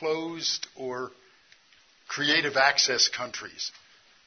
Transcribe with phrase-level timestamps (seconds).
[0.00, 1.12] closed or
[2.08, 3.70] creative access countries.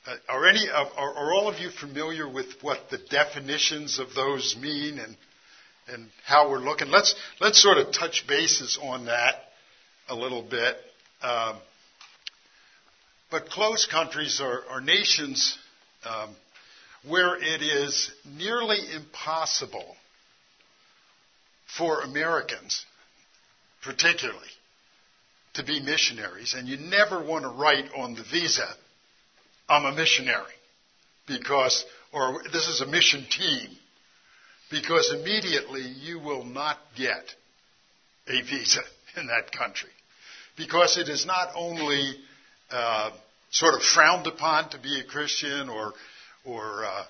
[0.05, 4.55] Uh, are any are, are all of you familiar with what the definitions of those
[4.61, 5.17] mean and
[5.87, 6.87] and how we're looking?
[6.89, 9.35] Let's let's sort of touch bases on that
[10.07, 10.77] a little bit.
[11.21, 11.57] Um,
[13.31, 15.57] but closed countries are, are nations
[16.05, 16.35] um,
[17.07, 19.95] where it is nearly impossible
[21.65, 22.85] for Americans,
[23.81, 24.47] particularly,
[25.53, 28.67] to be missionaries, and you never want to write on the visa,
[29.69, 30.53] I'm a missionary,
[31.27, 33.69] because, or this is a mission team,
[34.71, 37.35] because immediately you will not get
[38.27, 38.81] a visa
[39.17, 39.89] in that country.
[40.57, 42.15] Because it is not only
[42.71, 43.11] uh,
[43.51, 45.93] sort of frowned upon to be a Christian or,
[46.45, 47.03] or uh,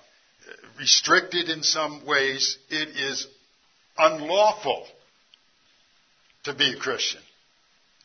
[0.78, 3.26] restricted in some ways, it is
[3.96, 4.86] unlawful
[6.44, 7.20] to be a Christian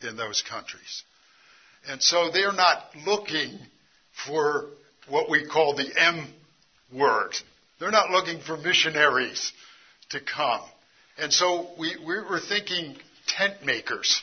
[0.01, 1.03] in those countries.
[1.87, 3.57] And so they're not looking
[4.25, 4.67] for
[5.07, 6.27] what we call the M
[6.93, 7.35] word.
[7.79, 9.51] They're not looking for missionaries
[10.09, 10.61] to come.
[11.17, 12.95] And so we, we were thinking
[13.27, 14.21] tent makers.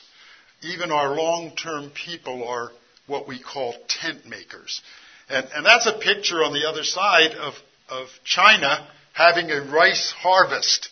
[0.62, 2.70] Even our long-term people are
[3.06, 4.80] what we call tent makers.
[5.28, 7.54] And, and that's a picture on the other side of,
[7.88, 10.88] of China having a rice harvest.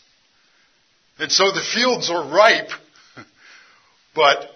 [1.19, 2.71] And so the fields are ripe,
[4.15, 4.51] but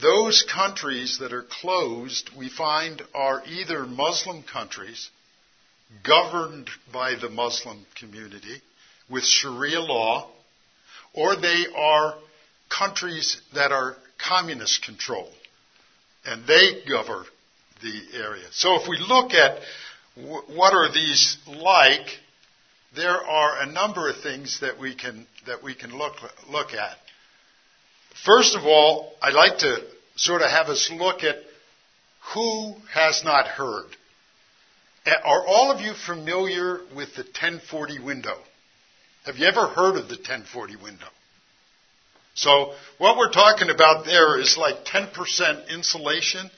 [0.00, 5.10] those countries that are closed, we find, are either Muslim countries
[6.02, 8.60] governed by the Muslim community
[9.08, 10.30] with Sharia law,
[11.12, 12.14] or they are
[12.68, 15.32] countries that are communist controlled
[16.24, 17.24] and they govern
[17.82, 18.46] the area.
[18.52, 19.58] So if we look at
[20.16, 22.06] what are these like,
[22.96, 26.14] there are a number of things that we can that we can look
[26.48, 26.96] look at.
[28.22, 29.78] First of all, I'd like to
[30.16, 31.36] sort of have us look at
[32.32, 33.86] who has not heard.
[35.06, 38.36] Are all of you familiar with the 1040 window?
[39.26, 41.06] Have you ever heard of the 1040 window?
[42.34, 46.50] So what we're talking about there is like 10% insulation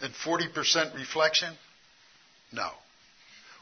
[0.00, 1.52] and 40% reflection?
[2.52, 2.68] No.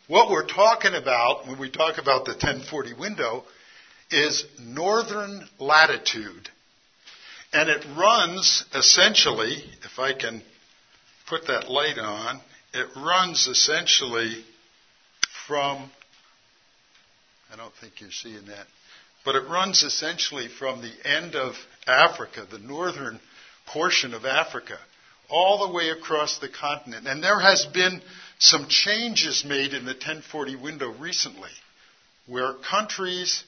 [0.08, 3.44] What we're talking about when we talk about the 1040 window
[4.10, 6.48] is northern latitude.
[7.52, 10.42] And it runs essentially, if I can
[11.28, 12.40] put that light on,
[12.72, 14.44] it runs essentially
[15.46, 15.90] from,
[17.52, 18.66] I don't think you're seeing that,
[19.24, 21.54] but it runs essentially from the end of
[21.86, 23.20] Africa, the northern
[23.66, 24.78] portion of Africa,
[25.28, 27.06] all the way across the continent.
[27.06, 28.00] And there has been
[28.38, 31.50] some changes made in the 1040 window recently,
[32.26, 33.44] where countries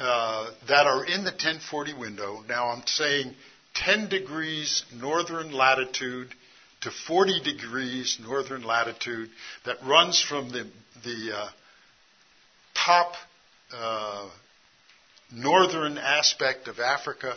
[0.00, 3.34] uh, that are in the 1040 window, now I'm saying
[3.74, 6.34] 10 degrees northern latitude
[6.82, 9.28] to 40 degrees northern latitude,
[9.66, 10.66] that runs from the,
[11.04, 11.48] the uh,
[12.74, 13.12] top
[13.72, 14.30] uh,
[15.32, 17.34] northern aspect of Africa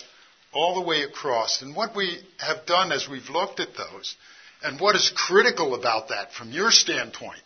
[0.53, 1.61] all the way across.
[1.61, 4.15] And what we have done as we've looked at those,
[4.63, 7.41] and what is critical about that from your standpoint,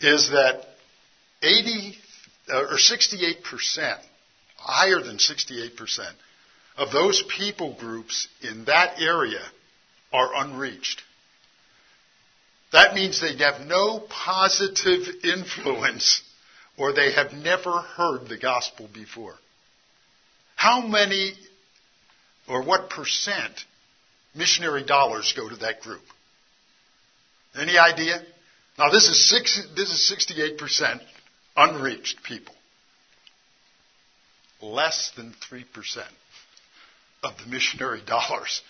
[0.00, 0.66] is that
[1.42, 2.03] 80 uh,
[2.48, 3.98] Uh, or 68%,
[4.56, 6.12] higher than 68%,
[6.76, 9.40] of those people groups in that area
[10.12, 11.02] are unreached.
[12.72, 16.22] That means they have no positive influence
[16.76, 19.36] or they have never heard the gospel before.
[20.56, 21.34] How many
[22.48, 23.52] or what percent
[24.34, 26.02] missionary dollars go to that group?
[27.54, 28.20] Any idea?
[28.76, 31.00] Now this is six, this is 68%
[31.56, 32.54] unreached people.
[34.60, 35.64] Less than 3%
[37.22, 38.62] of the missionary dollars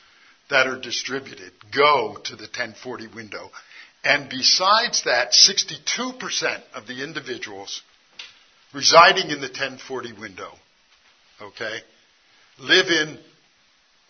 [0.50, 3.50] that are distributed go to the 1040 window.
[4.04, 7.82] And besides that, 62% of the individuals
[8.74, 10.50] residing in the 1040 window,
[11.40, 11.78] okay,
[12.58, 13.18] live in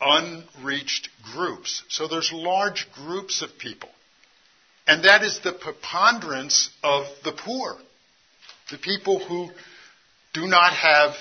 [0.00, 1.82] unreached groups.
[1.88, 3.88] So there's large groups of people.
[4.86, 7.76] And that is the preponderance of the poor,
[8.70, 9.50] the people who
[10.32, 11.14] do not have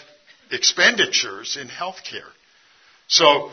[0.52, 2.22] expenditures in health care.
[3.08, 3.52] So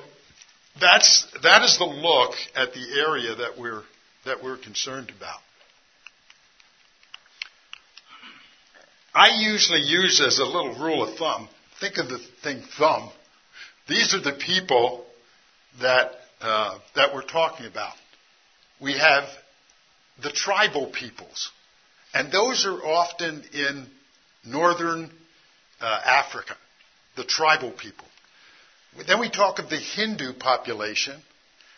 [0.81, 3.83] that's, that is the look at the area that we're,
[4.25, 5.41] that we're concerned about.
[9.15, 11.49] I usually use as a little rule of thumb,
[11.81, 13.11] think of the thing thumb.
[13.89, 15.05] These are the people
[15.81, 17.95] that, uh, that we're talking about.
[18.81, 19.25] We have
[20.23, 21.51] the tribal peoples,
[22.13, 23.87] and those are often in
[24.45, 25.11] northern
[25.81, 26.57] uh, Africa,
[27.17, 28.07] the tribal people.
[29.07, 31.21] Then we talk of the Hindu population,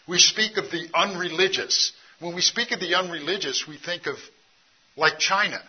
[0.08, 1.92] We speak of the unreligious.
[2.20, 4.16] When we speak of the unreligious, we think of
[4.96, 5.60] like China.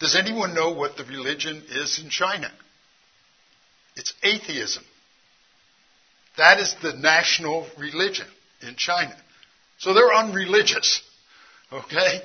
[0.00, 2.50] Does anyone know what the religion is in China?
[3.96, 4.84] It's atheism.
[6.36, 8.26] That is the national religion
[8.62, 9.16] in China.
[9.78, 11.02] So they're unreligious.
[11.72, 12.22] Okay?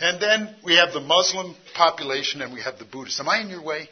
[0.00, 3.20] And then we have the Muslim population and we have the Buddhists.
[3.20, 3.88] Am I in your way?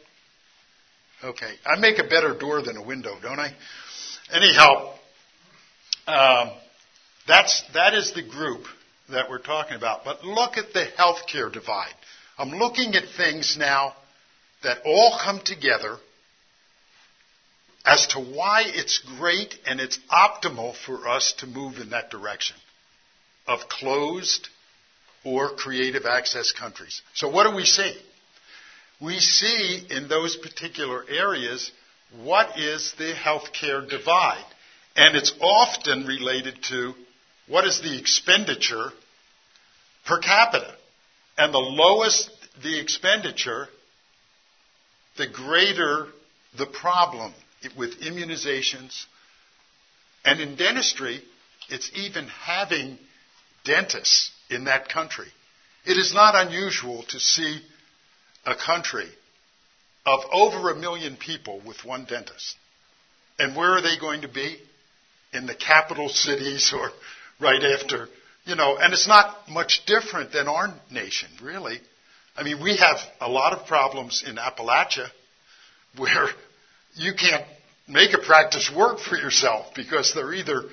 [1.22, 1.52] Okay.
[1.64, 3.54] I make a better door than a window, don't I?
[4.32, 4.94] Anyhow,
[6.06, 6.50] um,
[7.28, 8.64] that's, that is the group
[9.10, 10.04] that we're talking about.
[10.04, 11.94] But look at the healthcare divide.
[12.36, 13.94] I'm looking at things now
[14.64, 15.98] that all come together
[17.84, 22.56] as to why it's great and it's optimal for us to move in that direction
[23.46, 24.48] of closed
[25.24, 27.02] or creative access countries.
[27.14, 27.96] So what do we see?
[29.00, 31.70] We see in those particular areas
[32.22, 34.44] what is the healthcare divide.
[34.94, 36.94] And it's often related to
[37.48, 38.92] what is the expenditure
[40.06, 40.74] per capita.
[41.38, 42.30] And the lowest
[42.62, 43.68] the expenditure,
[45.16, 46.08] the greater
[46.58, 47.32] the problem
[47.76, 49.06] with immunizations.
[50.24, 51.22] And in dentistry,
[51.68, 52.98] it's even having
[53.64, 55.28] dentists in that country.
[55.84, 57.60] It is not unusual to see
[58.46, 59.08] a country
[60.04, 62.56] of over a million people with one dentist.
[63.38, 64.58] And where are they going to be?
[65.32, 66.90] In the capital cities or
[67.40, 68.08] right after,
[68.44, 71.80] you know, and it's not much different than our nation, really.
[72.36, 75.08] I mean, we have a lot of problems in Appalachia
[75.96, 76.28] where
[76.94, 77.44] you can't
[77.88, 80.64] make a practice work for yourself because they're either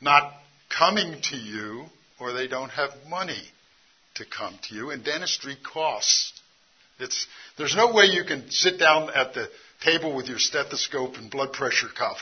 [0.00, 0.32] not
[0.76, 1.86] coming to you
[2.18, 3.42] or they don't have money
[4.14, 6.32] to come to you, and dentistry costs.
[6.98, 7.26] It's,
[7.58, 9.48] there's no way you can sit down at the
[9.84, 12.16] table with your stethoscope and blood pressure cuff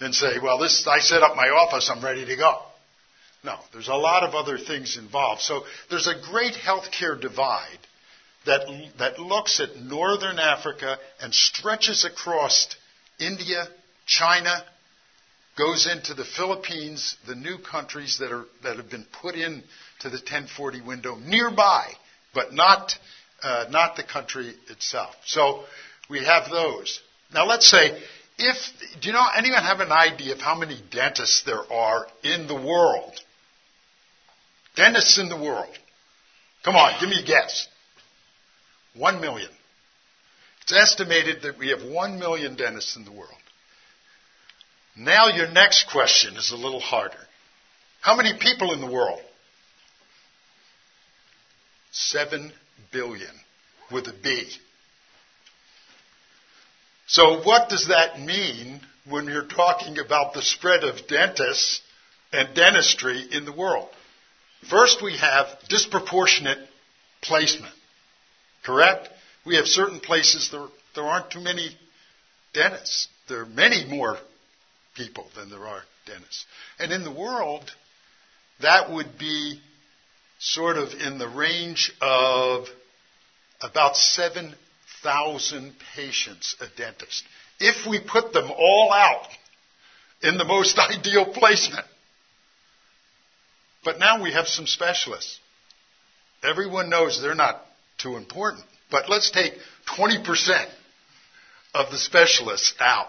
[0.00, 2.62] and say, well, this, I set up my office, I'm ready to go.
[3.42, 5.42] No, there's a lot of other things involved.
[5.42, 7.78] So there's a great healthcare divide
[8.46, 12.74] that, that looks at northern Africa and stretches across
[13.18, 13.66] India,
[14.06, 14.64] China,
[15.58, 19.62] goes into the Philippines, the new countries that, are, that have been put in
[20.00, 21.90] to the 1040 window nearby,
[22.32, 22.94] but not,
[23.42, 25.14] uh, not the country itself.
[25.26, 25.64] So
[26.08, 27.00] we have those.
[27.34, 28.00] Now let's say,
[28.38, 28.56] if,
[29.00, 32.54] do you know, anyone have an idea of how many dentists there are in the
[32.54, 33.18] world?
[34.76, 35.76] Dentists in the world.
[36.64, 37.66] Come on, give me a guess.
[38.94, 39.50] One million.
[40.62, 43.32] It's estimated that we have one million dentists in the world.
[44.98, 47.16] Now your next question is a little harder.
[48.00, 49.20] How many people in the world?
[51.92, 52.52] Seven
[52.92, 53.30] billion
[53.92, 54.48] with a B.
[57.06, 61.80] So what does that mean when you're talking about the spread of dentists
[62.32, 63.88] and dentistry in the world?
[64.68, 66.58] First, we have disproportionate
[67.22, 67.72] placement.
[68.64, 69.08] Correct?
[69.46, 70.66] We have certain places there,
[70.96, 71.70] there aren't too many
[72.52, 73.08] dentists.
[73.28, 74.18] There are many more
[74.98, 76.44] people than there are dentists.
[76.78, 77.70] And in the world,
[78.60, 79.60] that would be
[80.38, 82.66] sort of in the range of
[83.62, 87.24] about 7,000 patients a dentist.
[87.58, 89.28] If we put them all out
[90.22, 91.86] in the most ideal placement.
[93.84, 95.38] But now we have some specialists.
[96.42, 97.64] Everyone knows they're not
[97.98, 98.64] too important.
[98.90, 99.54] But let's take
[99.96, 100.66] 20%
[101.74, 103.08] of the specialists out.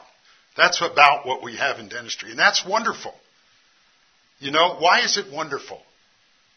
[0.59, 2.31] That's about what we have in dentistry.
[2.31, 3.13] And that's wonderful.
[4.39, 5.81] You know, why is it wonderful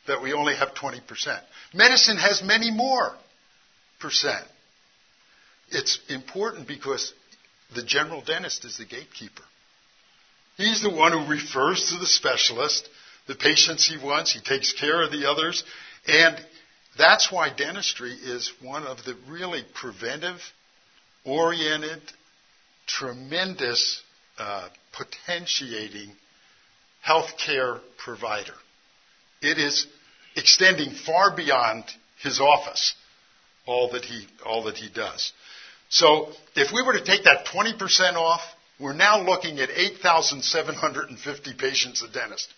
[0.08, 1.00] that we only have 20%?
[1.72, 3.14] Medicine has many more
[4.00, 4.44] percent.
[5.70, 7.14] It's important because
[7.76, 9.44] the general dentist is the gatekeeper.
[10.56, 12.88] He's the one who refers to the specialist,
[13.28, 15.62] the patients he wants, he takes care of the others,
[16.08, 16.36] and
[16.98, 20.40] that's why dentistry is one of the really preventive,
[21.24, 22.02] oriented,
[22.98, 24.02] tremendous
[24.38, 26.10] uh, potentiating
[27.06, 28.54] healthcare provider.
[29.40, 29.86] It is
[30.36, 31.84] extending far beyond
[32.22, 32.94] his office,
[33.66, 35.32] all that he, all that he does.
[35.88, 38.40] So if we were to take that 20% off,
[38.80, 42.48] we're now looking at 8,750 patients a dentist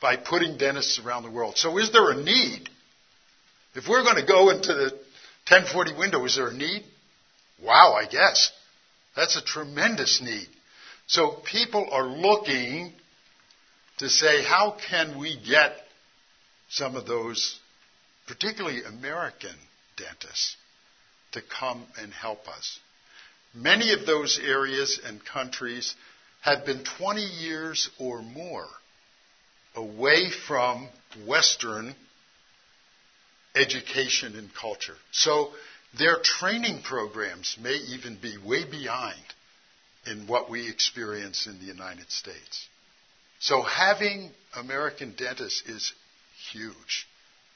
[0.00, 1.56] by putting dentists around the world.
[1.56, 2.68] So is there a need
[3.74, 4.90] if we're going to go into the
[5.48, 6.84] 1040 window, is there a need?
[7.62, 8.52] Wow, I guess.
[9.16, 10.48] That's a tremendous need.
[11.06, 12.92] So people are looking
[13.98, 15.76] to say, how can we get
[16.70, 17.58] some of those,
[18.26, 19.54] particularly American
[19.96, 20.56] dentists,
[21.32, 22.78] to come and help us?
[23.54, 25.94] Many of those areas and countries
[26.40, 28.66] have been 20 years or more
[29.74, 30.88] away from
[31.26, 31.94] Western
[33.54, 34.96] education and culture.
[35.12, 35.52] So
[35.98, 39.22] their training programs may even be way behind
[40.06, 42.68] in what we experience in the United States.
[43.40, 45.92] So having American dentists is
[46.52, 47.06] huge,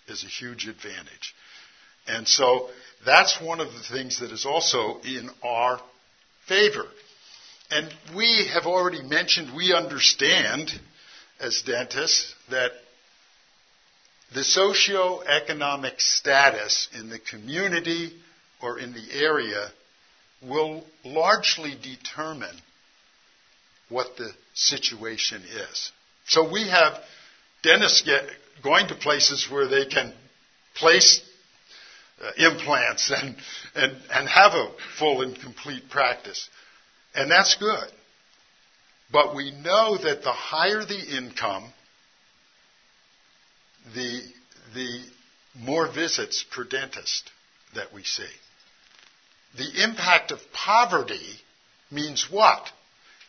[0.09, 1.35] is a huge advantage.
[2.07, 2.69] And so
[3.05, 5.81] that's one of the things that is also in our
[6.47, 6.87] favor.
[7.71, 10.71] And we have already mentioned, we understand
[11.41, 12.71] as dentists that
[14.35, 18.13] the socio-economic status in the community
[18.63, 19.69] or in the area
[20.43, 22.57] will largely determine
[23.89, 25.93] what the situation is.
[26.27, 26.95] So we have
[27.63, 28.09] dentists
[28.63, 30.13] going to places where they can
[30.75, 31.23] place
[32.21, 33.37] uh, implants and,
[33.75, 36.49] and, and have a full and complete practice.
[37.15, 37.89] And that's good.
[39.13, 41.73] But we know that the higher the income,
[43.95, 44.21] the,
[44.75, 45.01] the
[45.59, 47.31] more visits per dentist
[47.75, 48.25] that we see.
[49.57, 51.41] The impact of poverty
[51.91, 52.71] means what?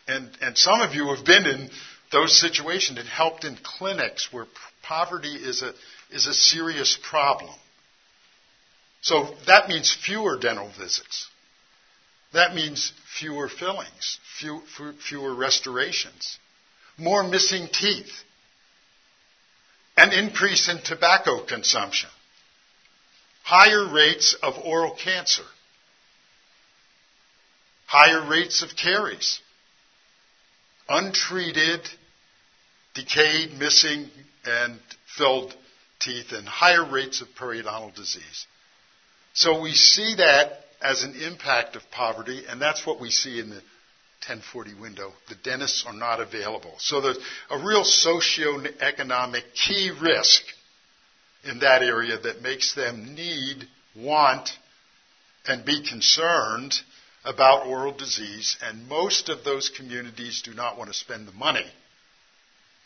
[0.06, 1.70] And, and some of you have been in
[2.12, 4.46] those situations and helped in clinics where
[4.82, 5.72] poverty is a,
[6.10, 7.54] is a serious problem.
[9.00, 11.28] So that means fewer dental visits.
[12.32, 14.62] That means fewer fillings, few,
[15.08, 16.38] fewer restorations,
[16.98, 18.12] more missing teeth,
[19.96, 22.10] an increase in tobacco consumption,
[23.42, 25.44] higher rates of oral cancer,
[27.88, 29.40] higher rates of caries,
[30.90, 31.80] untreated,
[32.94, 34.10] decayed, missing,
[34.44, 34.78] and
[35.16, 35.54] filled
[35.98, 38.46] teeth, and higher rates of periodontal disease.
[39.32, 43.48] So we see that as an impact of poverty, and that's what we see in
[43.48, 43.62] the
[44.26, 45.12] 1040 window.
[45.30, 46.74] The dentists are not available.
[46.78, 47.18] So there's
[47.50, 50.42] a real socio-economic key risk
[51.44, 53.66] in that area that makes them need,
[53.96, 54.50] want,
[55.46, 56.74] and be concerned
[57.24, 61.66] about oral disease, and most of those communities do not want to spend the money.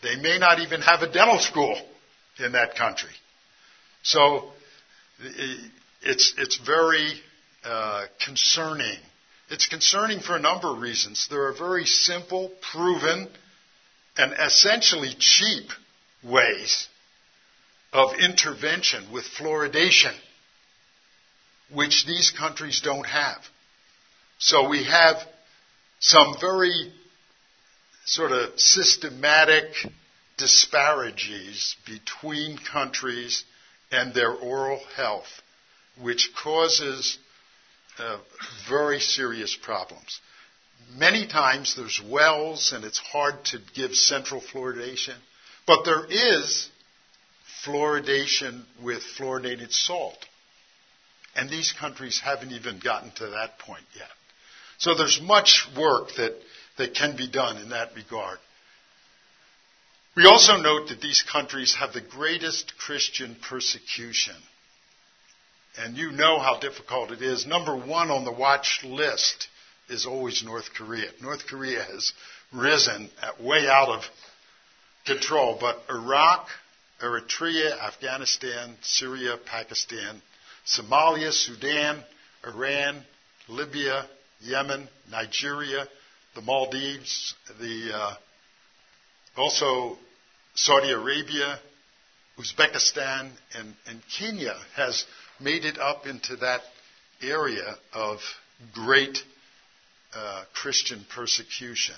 [0.03, 1.81] They may not even have a dental school
[2.39, 3.11] in that country.
[4.03, 4.51] So
[6.03, 7.13] it's, it's very
[7.65, 8.99] uh, concerning.
[9.51, 11.29] It's concerning for a number of reasons.
[11.31, 13.29] There are very simple, proven,
[14.17, 15.71] and essentially cheap
[16.25, 16.89] ways
[17.93, 20.15] of intervention with fluoridation,
[21.73, 23.39] which these countries don't have.
[24.45, 25.19] So we have
[26.01, 26.93] some very
[28.05, 29.67] sort of systematic
[30.37, 33.45] disparities between countries
[33.93, 35.29] and their oral health,
[36.01, 37.19] which causes
[38.01, 38.19] uh,
[38.69, 40.21] very serious problems.
[40.93, 45.15] Many times there's wells and it's hard to give central fluoridation,
[45.69, 46.69] but there is
[47.65, 50.19] fluoridation with fluoridated salt.
[51.37, 54.09] And these countries haven't even gotten to that point yet.
[54.83, 56.35] So there's much work that,
[56.77, 58.39] that can be done in that regard.
[60.17, 64.35] We also note that these countries have the greatest Christian persecution
[65.79, 67.47] and you know how difficult it is.
[67.47, 69.47] Number one on the watch list
[69.89, 71.09] is always North Korea.
[71.23, 72.13] North Korea has
[72.53, 73.09] risen
[73.41, 74.03] way out of
[75.07, 76.49] control, but Iraq,
[77.01, 80.21] Eritrea, Afghanistan, Syria, Pakistan,
[80.67, 82.03] Somalia, Sudan,
[82.45, 83.05] Iran,
[83.49, 84.07] Libya,
[84.43, 85.87] Yemen, Nigeria,
[86.35, 88.15] the Maldives, the uh,
[89.37, 89.97] also
[90.55, 91.59] Saudi Arabia,
[92.39, 95.05] Uzbekistan, and, and Kenya has
[95.41, 96.61] made it up into that
[97.23, 98.19] area of
[98.73, 99.19] great
[100.15, 101.95] uh, Christian persecution.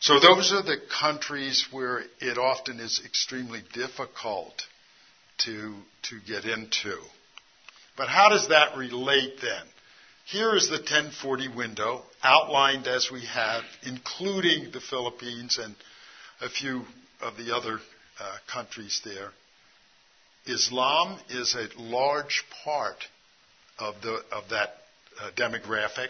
[0.00, 4.54] So those are the countries where it often is extremely difficult
[5.38, 6.96] to, to get into.
[7.96, 9.66] But how does that relate then?
[10.26, 15.76] Here is the 1040 window outlined as we have, including the Philippines and
[16.40, 16.84] a few
[17.20, 17.78] of the other
[18.18, 19.30] uh, countries there.
[20.46, 23.04] Islam is a large part
[23.78, 24.74] of, the, of that
[25.20, 26.08] uh, demographic,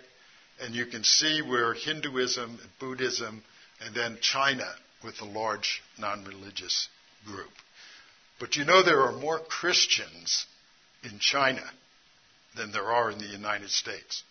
[0.62, 3.42] and you can see where Hinduism, Buddhism,
[3.82, 4.66] and then China
[5.04, 6.88] with a large non religious
[7.26, 7.52] group.
[8.40, 10.46] But you know there are more Christians
[11.02, 11.70] in China
[12.57, 14.23] than there are in the United States.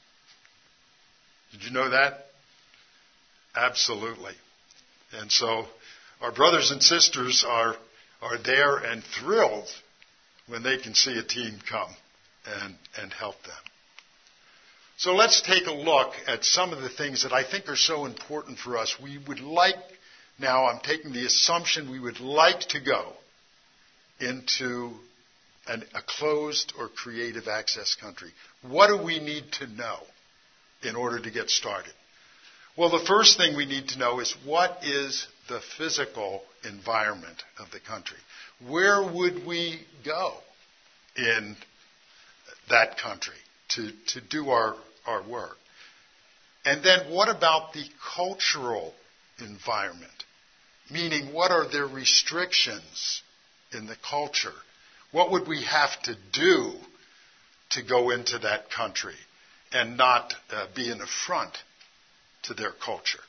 [1.51, 2.25] Did you know that?
[3.55, 4.33] Absolutely.
[5.13, 5.65] And so
[6.21, 7.75] our brothers and sisters are,
[8.21, 9.69] are there and thrilled
[10.47, 11.95] when they can see a team come
[12.61, 13.53] and, and help them.
[14.97, 18.05] So let's take a look at some of the things that I think are so
[18.05, 18.95] important for us.
[19.01, 19.75] We would like
[20.39, 23.13] Now I'm taking the assumption we would like to go
[24.19, 24.91] into
[25.67, 28.31] an, a closed or creative access country.
[28.61, 29.99] What do we need to know
[30.83, 31.93] in order to get started?
[32.77, 37.71] Well, the first thing we need to know is what is the physical environment of
[37.71, 38.17] the country?
[38.67, 40.33] Where would we go
[41.15, 41.55] in
[42.69, 43.35] that country
[43.69, 45.57] to, to do our, our work?
[46.65, 48.93] And then what about the cultural
[49.39, 50.11] environment?
[50.91, 53.21] Meaning, what are their restrictions
[53.71, 54.53] in the culture?
[55.15, 56.73] What would we have to do
[57.69, 59.15] to go into that country
[59.71, 61.57] and not uh, be an affront
[62.43, 63.21] to their culture?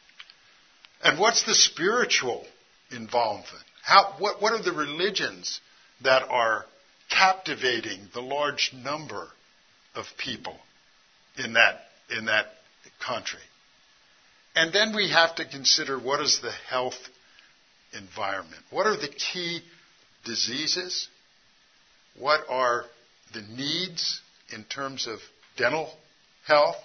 [1.05, 2.45] And what's the spiritual
[2.91, 3.63] involvement?
[3.85, 5.61] How, what, what are the religions
[6.03, 6.67] that are
[7.09, 9.29] captivating the large number
[9.95, 10.59] of people
[11.39, 12.47] in that, in that
[12.99, 13.39] country?
[14.57, 16.99] And then we have to consider what is the health
[17.97, 18.65] environment?
[18.71, 19.61] What are the key
[20.25, 21.07] diseases?
[22.19, 22.85] What are
[23.35, 24.21] the needs
[24.53, 25.19] in terms of
[25.57, 25.93] dental
[26.47, 26.77] health?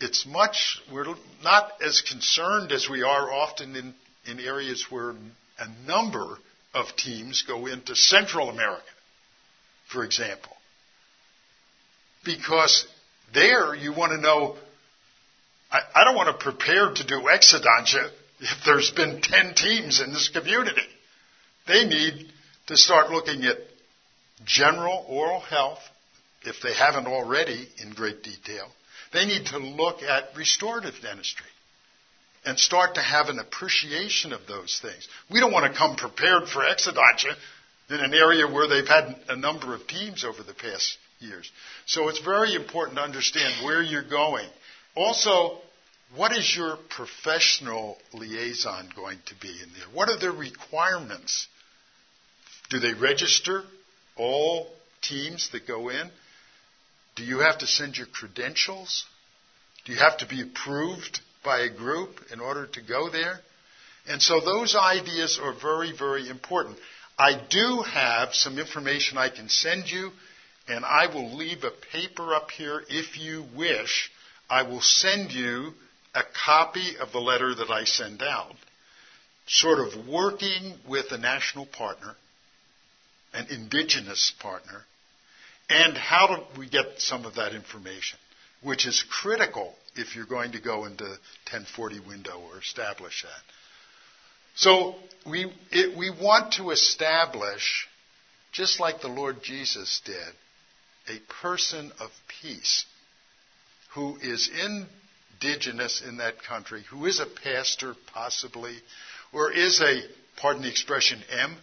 [0.00, 1.06] It's much, we're
[1.42, 3.94] not as concerned as we are often in,
[4.26, 5.10] in areas where
[5.58, 6.38] a number
[6.74, 8.82] of teams go into Central America,
[9.90, 10.52] for example.
[12.24, 12.86] Because
[13.34, 14.56] there you want to know,
[15.72, 20.12] I, I don't want to prepare to do exodontia if there's been 10 teams in
[20.12, 20.86] this community.
[21.66, 22.30] They need
[22.68, 23.56] to start looking at
[24.44, 25.80] general oral health,
[26.42, 28.68] if they haven't already in great detail.
[29.12, 31.46] They need to look at restorative dentistry
[32.44, 35.08] and start to have an appreciation of those things.
[35.30, 37.34] We don't want to come prepared for exodontia
[37.90, 41.50] in an area where they've had a number of teams over the past years.
[41.86, 44.46] So it's very important to understand where you're going.
[44.94, 45.58] Also,
[46.16, 49.88] what is your professional liaison going to be in there?
[49.92, 51.48] What are the requirements?
[52.70, 53.64] Do they register
[54.18, 54.68] all
[55.02, 56.10] teams that go in?
[57.16, 59.04] Do you have to send your credentials?
[59.84, 63.40] Do you have to be approved by a group in order to go there?
[64.06, 66.78] And so those ideas are very, very important.
[67.18, 70.10] I do have some information I can send you,
[70.68, 74.10] and I will leave a paper up here if you wish.
[74.48, 75.72] I will send you
[76.14, 78.54] a copy of the letter that I send out,
[79.46, 82.14] sort of working with a national partner,
[83.32, 84.84] an indigenous partner,
[85.68, 88.18] and how do we get some of that information,
[88.62, 93.42] which is critical if you're going to go into 1040 window or establish that.
[94.54, 97.86] So we, it, we want to establish,
[98.52, 100.16] just like the Lord Jesus did,
[101.08, 102.10] a person of
[102.42, 102.84] peace
[103.94, 104.50] who is
[105.40, 108.76] indigenous in that country, who is a pastor possibly,
[109.32, 110.02] or is a,
[110.36, 111.56] pardon the expression, M,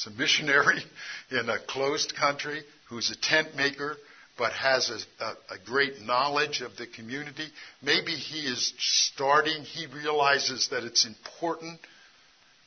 [0.00, 0.82] it's a missionary
[1.30, 3.96] in a closed country who's a tent maker
[4.38, 7.46] but has a, a, a, great knowledge of the community.
[7.82, 11.78] Maybe he is starting, he realizes that it's important.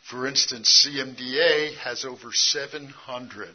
[0.07, 3.47] For instance, CMDA has over 700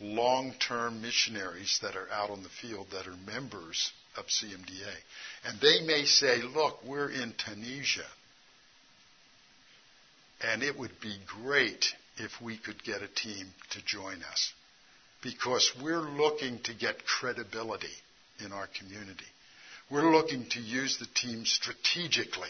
[0.00, 4.94] long term missionaries that are out on the field that are members of CMDA.
[5.46, 8.06] And they may say, look, we're in Tunisia.
[10.40, 11.84] And it would be great
[12.16, 14.52] if we could get a team to join us
[15.22, 17.86] because we're looking to get credibility
[18.44, 19.24] in our community.
[19.90, 22.48] We're looking to use the team strategically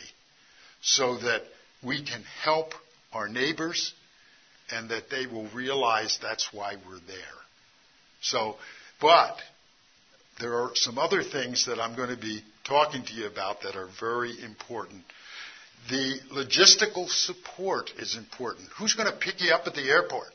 [0.82, 1.42] so that
[1.84, 2.72] we can help
[3.12, 3.94] our neighbors
[4.70, 7.16] and that they will realize that's why we're there.
[8.22, 8.56] So,
[9.00, 9.36] but
[10.40, 13.76] there are some other things that I'm going to be talking to you about that
[13.76, 15.02] are very important.
[15.90, 18.68] The logistical support is important.
[18.78, 20.28] Who's going to pick you up at the airport?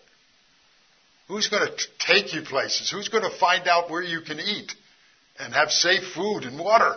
[1.27, 2.89] Who's going to take you places?
[2.89, 4.73] Who's going to find out where you can eat
[5.39, 6.95] and have safe food and water?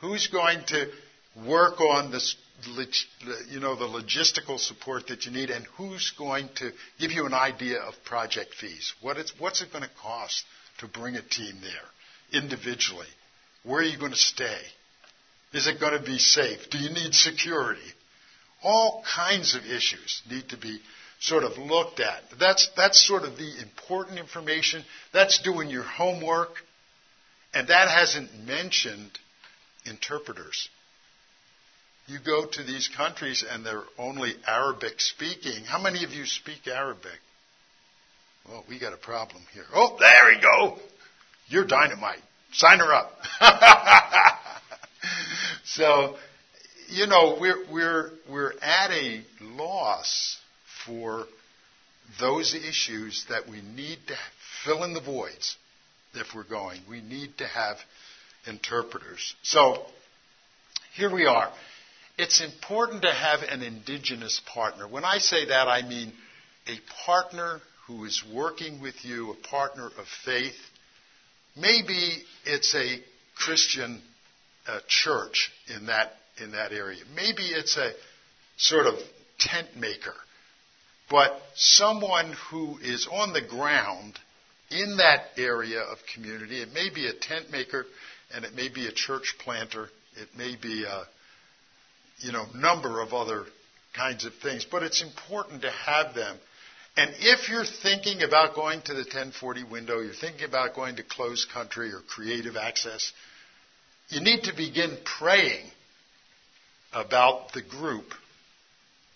[0.00, 0.88] Who's going to
[1.46, 2.36] work on this,
[3.50, 7.34] you know, the logistical support that you need, and who's going to give you an
[7.34, 8.94] idea of project fees?
[9.00, 10.44] What is, what's it going to cost
[10.78, 13.06] to bring a team there individually?
[13.64, 14.60] Where are you going to stay?
[15.56, 16.68] Is it going to be safe?
[16.70, 17.80] Do you need security?
[18.62, 20.80] All kinds of issues need to be
[21.18, 22.22] sort of looked at.
[22.38, 24.84] That's, that's sort of the important information.
[25.14, 26.50] That's doing your homework.
[27.54, 29.10] And that hasn't mentioned
[29.86, 30.68] interpreters.
[32.06, 35.64] You go to these countries and they're only Arabic speaking.
[35.64, 37.18] How many of you speak Arabic?
[38.46, 39.64] Well, we got a problem here.
[39.74, 40.78] Oh, there we go.
[41.48, 42.20] You're dynamite.
[42.52, 43.18] Sign her up.
[45.66, 46.16] so,
[46.88, 50.38] you know, we're, we're, we're at a loss
[50.84, 51.26] for
[52.20, 54.14] those issues that we need to
[54.64, 55.56] fill in the voids
[56.14, 56.80] if we're going.
[56.88, 57.76] We need to have
[58.46, 59.34] interpreters.
[59.42, 59.84] So,
[60.94, 61.52] here we are.
[62.16, 64.86] It's important to have an indigenous partner.
[64.88, 66.12] When I say that, I mean
[66.68, 70.54] a partner who is working with you, a partner of faith.
[71.56, 73.00] Maybe it's a
[73.36, 74.00] Christian
[74.66, 77.02] uh, church in that, in that area.
[77.14, 77.92] Maybe it's a
[78.56, 78.94] sort of
[79.38, 80.14] tent maker.
[81.10, 84.18] But someone who is on the ground
[84.70, 87.86] in that area of community, it may be a tent maker
[88.34, 91.04] and it may be a church planter, it may be a
[92.20, 93.44] you know, number of other
[93.94, 96.36] kinds of things, but it's important to have them.
[96.96, 101.02] And if you're thinking about going to the 1040 window, you're thinking about going to
[101.02, 103.12] closed country or creative access,
[104.08, 105.64] you need to begin praying
[106.92, 108.06] about the group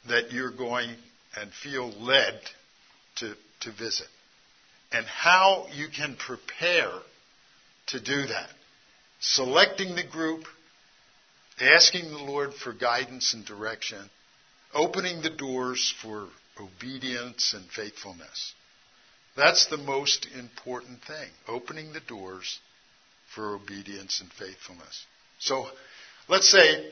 [0.09, 0.91] that you're going
[1.37, 2.41] and feel led
[3.17, 4.09] to, to visit
[4.93, 6.91] and how you can prepare
[7.89, 8.49] to do that.
[9.21, 10.45] Selecting the group,
[11.61, 13.99] asking the Lord for guidance and direction,
[14.75, 18.55] opening the doors for obedience and faithfulness.
[19.37, 22.59] That's the most important thing, opening the doors
[23.35, 25.07] for obedience and faithfulness.
[25.39, 25.67] So
[26.29, 26.91] let's say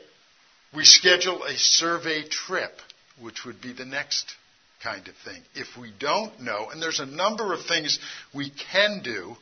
[0.75, 2.73] we schedule a survey trip,
[3.21, 4.35] which would be the next
[4.83, 5.43] kind of thing.
[5.55, 7.99] If we don't know, and there's a number of things
[8.35, 9.37] we can do,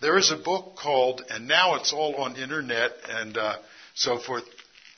[0.00, 3.56] there is a book called, and now it's all on internet and uh,
[3.94, 4.44] so forth.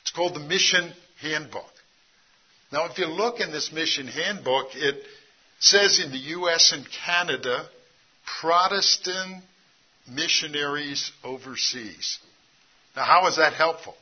[0.01, 1.71] It's called the Mission Handbook.
[2.71, 5.01] Now, if you look in this Mission Handbook, it
[5.59, 6.71] says in the U.S.
[6.71, 7.67] and Canada,
[8.41, 9.43] Protestant
[10.11, 12.19] missionaries overseas.
[12.95, 13.95] Now, how is that helpful?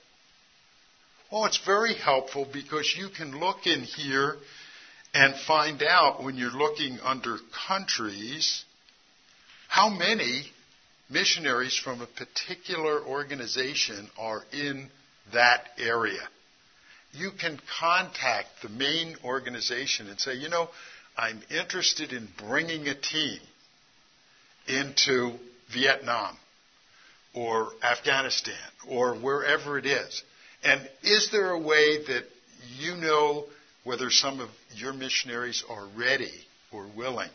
[1.32, 4.38] Well, it's very helpful because you can look in here
[5.14, 8.64] and find out when you're looking under countries
[9.68, 10.46] how many
[11.10, 14.90] missionaries from a particular organization are in
[15.34, 16.22] that area.
[17.12, 20.70] You can contact the main organization and say, you know,
[21.18, 23.40] I'm interested in bringing a team
[24.68, 25.34] into
[25.74, 26.38] Vietnam
[27.34, 28.56] or Afghanistan
[28.88, 30.24] or wherever it is.
[30.64, 32.24] And is there a way that
[32.78, 33.46] you know
[33.84, 36.34] whether some of your missionaries are ready
[36.72, 37.30] or willing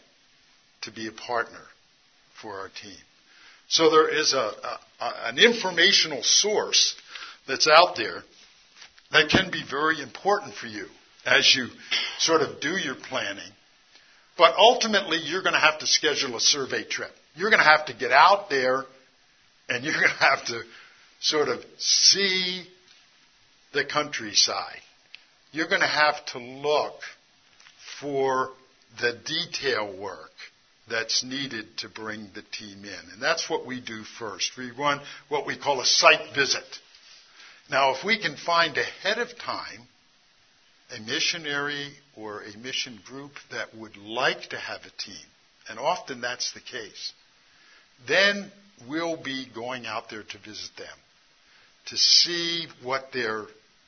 [0.83, 1.62] to be a partner
[2.40, 2.97] for our team?
[3.68, 4.53] So there is a,
[5.01, 6.95] a, an informational source
[7.47, 8.23] that's out there
[9.12, 10.87] that can be very important for you
[11.25, 11.68] as you
[12.18, 13.51] sort of do your planning.
[14.37, 17.12] But ultimately, you're going to have to schedule a survey trip.
[17.35, 18.85] You're going to have to get out there
[19.68, 20.62] and you're going to have to
[21.21, 22.64] sort of see
[23.73, 24.81] the countryside.
[25.53, 27.01] You're going to have to look
[28.01, 28.51] for
[29.01, 30.31] the detail work
[30.90, 33.12] that's needed to bring the team in.
[33.12, 34.53] And that's what we do first.
[34.59, 36.64] We run what we call a site visit.
[37.71, 39.87] Now, if we can find ahead of time
[40.95, 45.25] a missionary or a mission group that would like to have a team,
[45.71, 47.12] and often that's the case,
[48.07, 48.50] then
[48.88, 50.88] we'll be going out there to visit them,
[51.87, 53.46] to see what their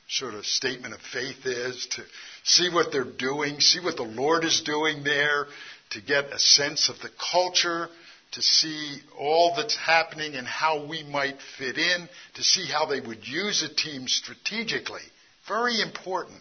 [0.08, 2.02] sort of statement of faith is, to
[2.44, 5.46] see what they're doing, see what the Lord is doing there,
[5.90, 7.88] to get a sense of the culture,
[8.32, 13.00] to see all that's happening and how we might fit in, to see how they
[13.00, 15.02] would use a team strategically.
[15.48, 16.40] Very important.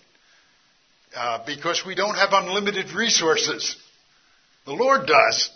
[1.16, 3.76] Uh, because we don't have unlimited resources.
[4.66, 5.52] The Lord does.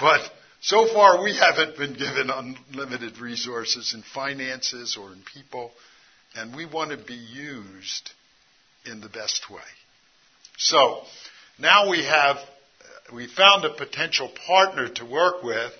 [0.00, 0.20] But
[0.62, 5.72] so far we haven't been given unlimited resources in finances or in people.
[6.34, 8.10] And we want to be used
[8.86, 9.60] in the best way.
[10.56, 11.02] So,
[11.58, 12.38] now we have
[13.12, 15.72] we found a potential partner to work with,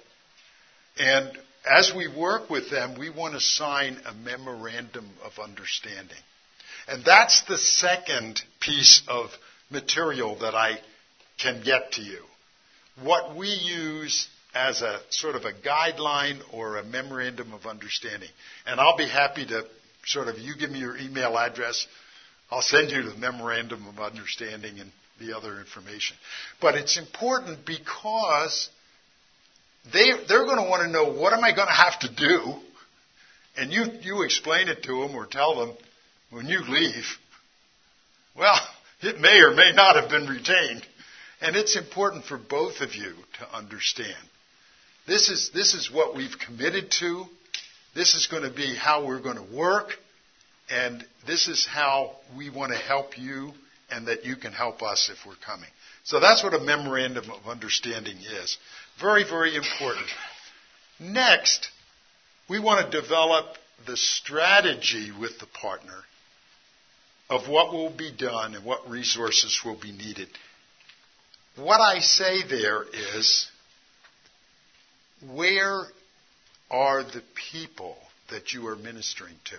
[0.98, 1.30] and
[1.64, 6.18] as we work with them, we want to sign a memorandum of understanding.
[6.88, 9.30] And that's the second piece of
[9.70, 10.78] material that I
[11.38, 12.22] can get to you.
[13.00, 18.28] What we use as a sort of a guideline or a memorandum of understanding.
[18.66, 19.64] And I'll be happy to
[20.04, 21.86] sort of, you give me your email address,
[22.50, 26.16] I'll send you the memorandum of understanding and the other information.
[26.60, 28.68] But it's important because
[29.92, 32.54] they, they're going to want to know what am I going to have to do?
[33.56, 35.76] And you, you explain it to them or tell them
[36.30, 37.04] when you leave,
[38.36, 38.58] well,
[39.02, 40.86] it may or may not have been retained.
[41.40, 44.14] And it's important for both of you to understand.
[45.12, 47.26] This is, this is what we've committed to.
[47.94, 49.90] This is going to be how we're going to work.
[50.70, 53.52] And this is how we want to help you
[53.90, 55.68] and that you can help us if we're coming.
[56.04, 58.56] So that's what a memorandum of understanding is.
[59.02, 60.06] Very, very important.
[60.98, 61.68] Next,
[62.48, 66.04] we want to develop the strategy with the partner
[67.28, 70.28] of what will be done and what resources will be needed.
[71.56, 73.51] What I say there is
[75.30, 75.84] where
[76.70, 77.96] are the people
[78.30, 79.56] that you are ministering to?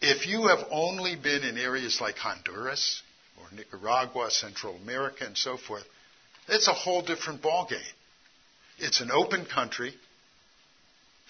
[0.00, 3.02] If you have only been in areas like Honduras
[3.38, 5.84] or Nicaragua, Central America, and so forth,
[6.48, 7.80] it's a whole different ballgame.
[8.78, 9.94] It's an open country.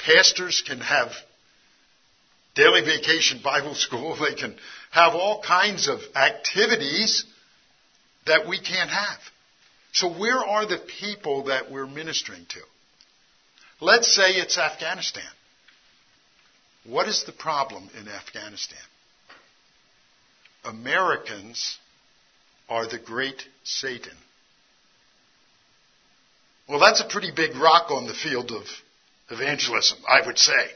[0.04, 1.12] Pastors can have
[2.54, 4.16] daily vacation Bible school.
[4.16, 4.56] They can
[4.90, 7.24] have all kinds of activities
[8.26, 9.18] that we can't have.
[9.96, 12.61] So where are the people that we're ministering to?
[13.80, 15.24] Let's say it's Afghanistan.
[16.85, 18.87] What is the problem in Afghanistan?
[20.66, 21.78] Americans
[22.68, 24.12] are the great Satan.
[26.68, 28.64] Well, that's a pretty big rock on the field of
[29.30, 30.66] evangelism, I would say.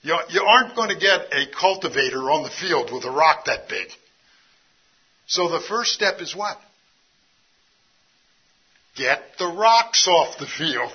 [0.00, 0.16] You,
[0.48, 3.88] aren't going to get a cultivator on the field with a rock that big.
[5.26, 6.58] So the first step is what?
[8.96, 10.92] Get the rocks off the field.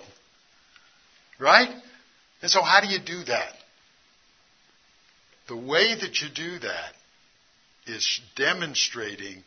[1.39, 1.69] Right?
[2.41, 3.53] And so how do you do that?
[5.47, 6.93] The way that you do that
[7.87, 9.43] is demonstrating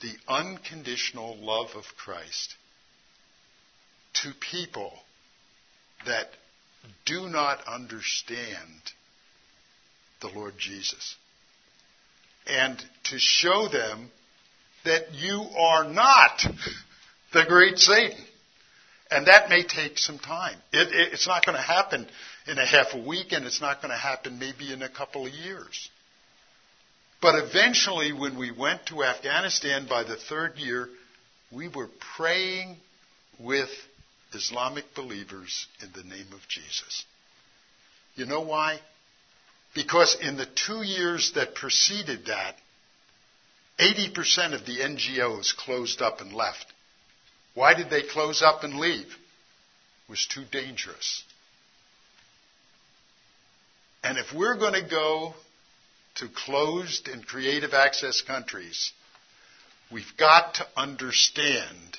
[0.00, 2.54] the unconditional love of Christ
[4.22, 4.92] to people
[6.06, 6.26] that
[7.04, 8.80] do not understand
[10.20, 11.16] the Lord Jesus.
[12.46, 14.10] And to show them
[14.84, 16.46] that you are not
[17.36, 18.18] the great Satan.
[19.10, 20.56] And that may take some time.
[20.72, 22.06] It, it, it's not going to happen
[22.46, 25.26] in a half a week, and it's not going to happen maybe in a couple
[25.26, 25.90] of years.
[27.22, 30.88] But eventually, when we went to Afghanistan by the third year,
[31.52, 32.76] we were praying
[33.38, 33.70] with
[34.32, 37.04] Islamic believers in the name of Jesus.
[38.16, 38.80] You know why?
[39.74, 42.56] Because in the two years that preceded that,
[43.78, 46.72] 80% of the NGOs closed up and left.
[47.56, 49.06] Why did they close up and leave?
[49.06, 51.24] It was too dangerous.
[54.04, 55.32] And if we're going to go
[56.16, 58.92] to closed and creative access countries,
[59.90, 61.96] we've got to understand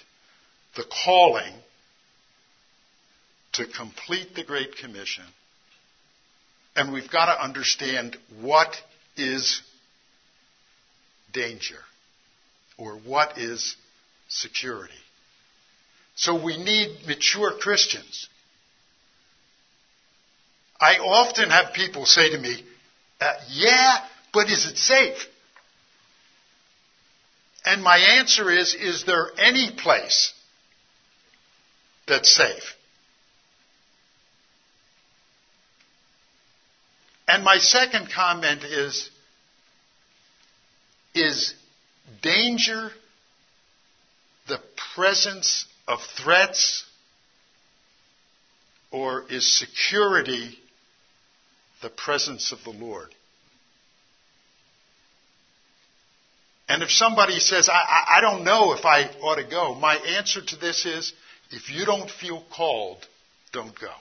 [0.75, 1.53] the calling
[3.53, 5.25] to complete the Great Commission.
[6.75, 8.75] And we've got to understand what
[9.17, 9.63] is
[11.33, 11.79] danger
[12.77, 13.75] or what is
[14.27, 14.93] security.
[16.17, 18.27] So we need mature Christians.
[20.81, 22.63] I often have people say to me,
[23.21, 23.97] uh, yeah,
[24.33, 25.27] but is it safe?
[27.65, 30.33] And my answer is, is there any place
[32.07, 32.75] that's safe?
[37.27, 39.11] And my second comment is,
[41.13, 41.53] is
[42.23, 42.89] danger
[44.47, 44.59] the
[44.95, 46.85] presence of threats
[48.91, 50.57] or is security
[51.81, 53.13] the presence of the Lord?
[56.69, 59.95] And if somebody says, I, I, I, don't know if I ought to go, my
[59.95, 61.13] answer to this is,
[61.49, 63.05] if you don't feel called,
[63.53, 63.91] don't go.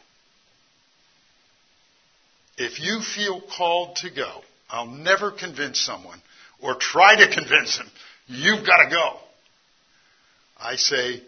[2.59, 6.21] If you feel called to go, I'll never convince someone
[6.61, 7.89] or try to convince them,
[8.27, 9.19] you've got to go.
[10.59, 11.23] I say,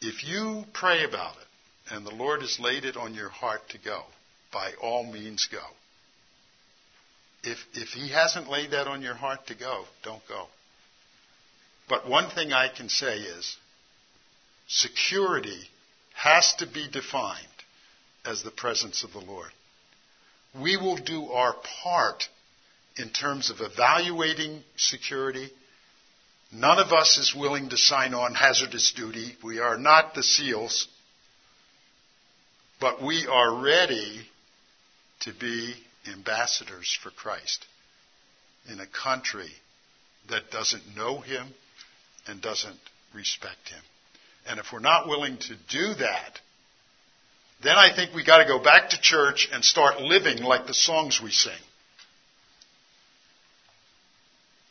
[0.00, 3.78] if you pray about it and the Lord has laid it on your heart to
[3.78, 4.02] go,
[4.52, 5.58] by all means go.
[7.42, 10.46] If, if He hasn't laid that on your heart to go, don't go.
[11.88, 13.56] But one thing I can say is
[14.66, 15.60] security
[16.14, 17.46] has to be defined
[18.24, 19.50] as the presence of the Lord.
[20.60, 22.28] We will do our part
[22.96, 25.50] in terms of evaluating security.
[26.50, 29.36] None of us is willing to sign on hazardous duty.
[29.42, 30.88] We are not the SEALs.
[32.80, 34.20] But we are ready
[35.20, 35.74] to be
[36.10, 37.66] ambassadors for Christ
[38.70, 39.50] in a country
[40.30, 41.48] that doesn't know Him
[42.26, 42.78] and doesn't
[43.14, 43.80] respect Him.
[44.46, 46.40] And if we're not willing to do that,
[47.62, 50.74] then I think we got to go back to church and start living like the
[50.74, 51.52] songs we sing.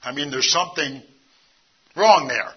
[0.01, 1.01] I mean, there's something
[1.97, 2.53] wrong there.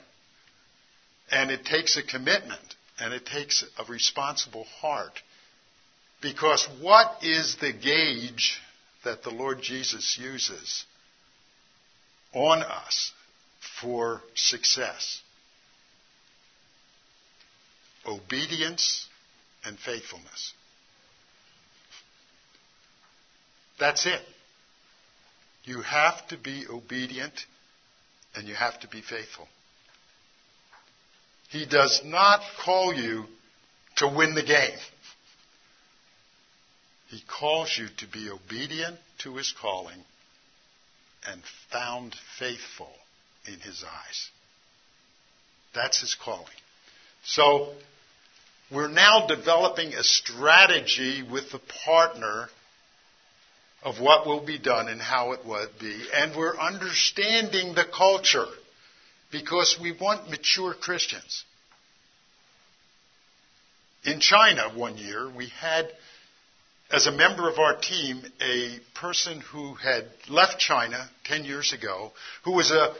[1.31, 5.21] And it takes a commitment and it takes a responsible heart
[6.21, 8.61] Because what is the gauge
[9.05, 10.85] that the Lord Jesus uses
[12.35, 13.13] on us
[13.81, 15.21] for success?
[18.07, 19.07] Obedience
[19.65, 20.53] and faithfulness.
[23.79, 24.21] That's it.
[25.65, 27.33] You have to be obedient
[28.35, 29.49] and you have to be faithful.
[31.51, 33.25] He does not call you
[33.97, 34.79] to win the game.
[37.09, 40.05] He calls you to be obedient to his calling
[41.27, 42.93] and found faithful
[43.47, 44.31] in his eyes.
[45.75, 46.47] That's his calling.
[47.25, 47.75] So,
[48.71, 52.49] we're now developing a strategy with the partner
[53.83, 58.47] of what will be done and how it will be, and we're understanding the culture
[59.33, 61.45] because we want mature Christians.
[64.05, 65.89] In China one year, we had,
[66.91, 72.13] as a member of our team, a person who had left China 10 years ago,
[72.45, 72.95] who was a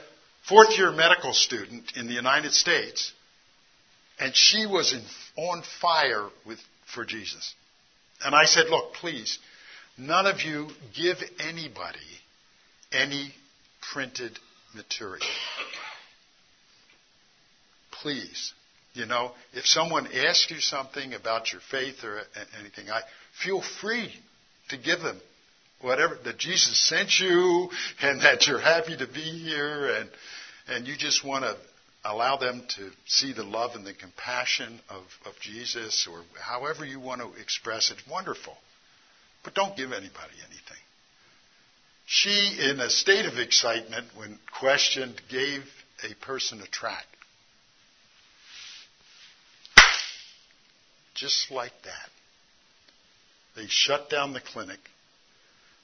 [0.47, 3.11] fourth year medical student in the United States,
[4.19, 5.01] and she was in,
[5.35, 6.59] on fire with,
[6.93, 7.53] for Jesus.
[8.23, 9.39] And I said, look, please,
[10.01, 11.99] none of you give anybody
[12.91, 13.33] any
[13.93, 14.37] printed
[14.75, 15.25] material.
[18.01, 18.53] Please.
[18.93, 22.19] You know, if someone asks you something about your faith or
[22.59, 23.01] anything, I
[23.43, 24.11] feel free
[24.69, 25.19] to give them
[25.79, 27.69] whatever that Jesus sent you
[28.01, 30.09] and that you're happy to be here and
[30.67, 31.55] and you just want to
[32.05, 36.99] allow them to see the love and the compassion of, of Jesus or however you
[36.99, 38.55] want to express it, wonderful.
[39.43, 40.77] But don't give anybody anything.
[42.05, 45.63] She, in a state of excitement, when questioned, gave
[46.03, 47.05] a person a tract.
[51.15, 52.09] Just like that.
[53.55, 54.79] They shut down the clinic.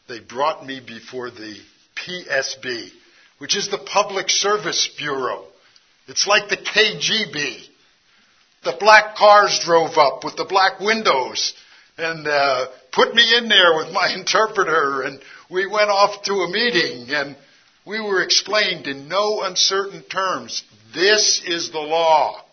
[0.07, 1.57] They brought me before the
[1.95, 2.89] PSB,
[3.39, 5.45] which is the Public Service Bureau.
[6.07, 7.61] It's like the KGB.
[8.63, 11.53] The black cars drove up with the black windows
[11.97, 16.51] and uh, put me in there with my interpreter, and we went off to a
[16.51, 17.35] meeting, and
[17.85, 22.43] we were explained in no uncertain terms this is the law.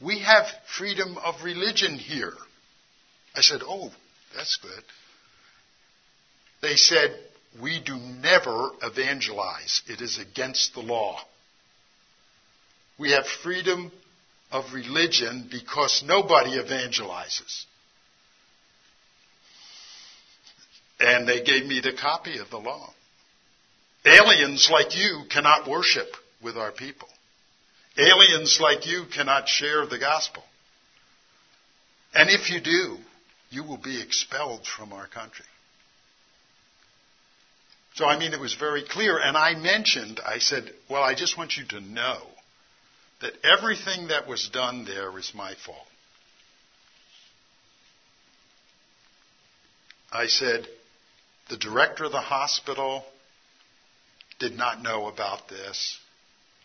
[0.00, 0.46] We have
[0.78, 2.34] freedom of religion here.
[3.34, 3.90] I said, Oh,
[4.34, 4.82] that's good.
[6.62, 7.18] They said,
[7.60, 11.20] We do never evangelize, it is against the law.
[12.98, 13.92] We have freedom
[14.50, 17.64] of religion because nobody evangelizes.
[21.00, 22.92] And they gave me the copy of the law.
[24.04, 26.08] Aliens like you cannot worship
[26.42, 27.08] with our people.
[27.98, 30.42] Aliens like you cannot share the gospel.
[32.14, 32.98] And if you do,
[33.50, 35.44] you will be expelled from our country.
[37.94, 39.18] So, I mean, it was very clear.
[39.18, 42.20] And I mentioned, I said, well, I just want you to know
[43.20, 45.78] that everything that was done there is my fault.
[50.12, 50.66] I said,
[51.50, 53.04] the director of the hospital
[54.38, 55.98] did not know about this.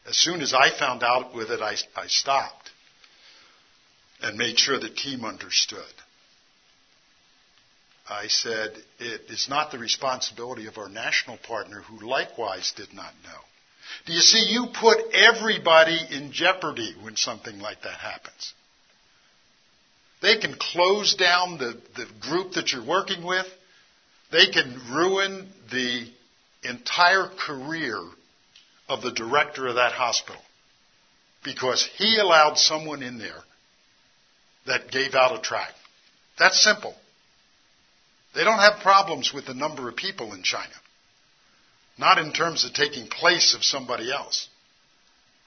[0.07, 2.69] As soon as I found out with it, I, I stopped
[4.21, 5.81] and made sure the team understood.
[8.07, 13.13] I said, it is not the responsibility of our national partner who likewise did not
[13.23, 13.39] know.
[14.05, 18.53] Do you see, you put everybody in jeopardy when something like that happens.
[20.21, 23.47] They can close down the, the group that you're working with.
[24.35, 26.11] They can ruin the
[26.63, 27.97] entire career
[28.89, 30.41] of the director of that hospital
[31.45, 33.41] because he allowed someone in there
[34.67, 35.75] that gave out a tract.
[36.37, 36.93] That's simple.
[38.35, 40.75] They don't have problems with the number of people in China.
[41.97, 44.49] Not in terms of taking place of somebody else.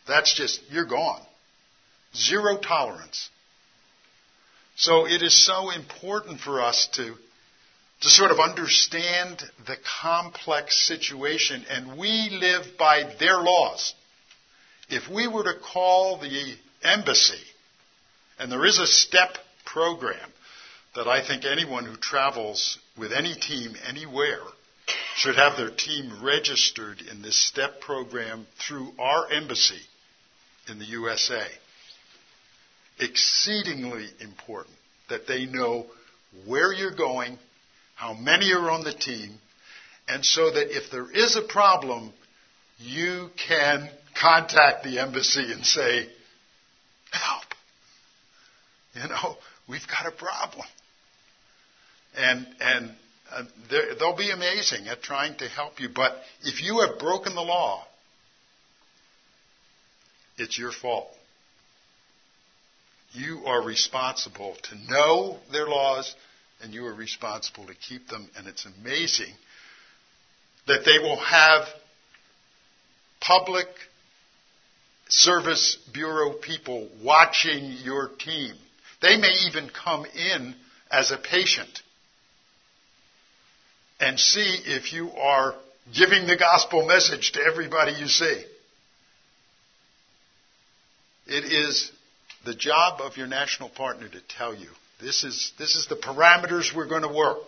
[0.06, 1.20] That's just, you're gone.
[2.16, 3.28] Zero tolerance.
[4.76, 7.16] So it is so important for us to
[8.00, 13.94] to sort of understand the complex situation, and we live by their laws.
[14.88, 17.42] If we were to call the embassy,
[18.38, 20.32] and there is a step program
[20.94, 24.42] that I think anyone who travels with any team anywhere
[25.16, 29.80] should have their team registered in this step program through our embassy
[30.68, 31.44] in the USA.
[33.00, 34.76] Exceedingly important
[35.08, 35.86] that they know
[36.46, 37.38] where you're going,
[37.98, 39.34] how many are on the team,
[40.06, 42.12] and so that if there is a problem,
[42.78, 43.90] you can
[44.20, 46.06] contact the embassy and say,
[47.10, 47.44] help.
[48.94, 49.36] You know,
[49.68, 50.64] we've got a problem.
[52.16, 52.90] And, and
[53.32, 53.42] uh,
[53.98, 55.88] they'll be amazing at trying to help you.
[55.92, 57.84] But if you have broken the law,
[60.36, 61.08] it's your fault.
[63.12, 66.14] You are responsible to know their laws,
[66.62, 68.28] and you are responsible to keep them.
[68.36, 69.32] And it's amazing
[70.66, 71.64] that they will have
[73.20, 73.66] public
[75.08, 78.54] service bureau people watching your team.
[79.00, 80.54] They may even come in
[80.90, 81.82] as a patient
[84.00, 85.54] and see if you are
[85.96, 88.44] giving the gospel message to everybody you see.
[91.26, 91.90] It is
[92.44, 94.68] the job of your national partner to tell you
[95.00, 97.38] this is, this is the parameters we're going to work.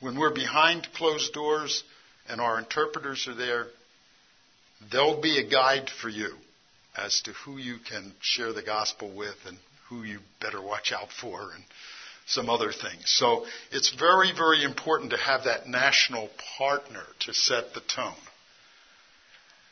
[0.00, 1.82] When we're behind closed doors
[2.28, 3.66] and our interpreters are there,
[4.90, 6.34] there'll be a guide for you
[6.96, 9.56] as to who you can share the gospel with and
[9.88, 11.64] who you better watch out for and
[12.26, 13.04] some other things.
[13.04, 16.28] So it's very, very important to have that national
[16.58, 18.14] partner to set the tone.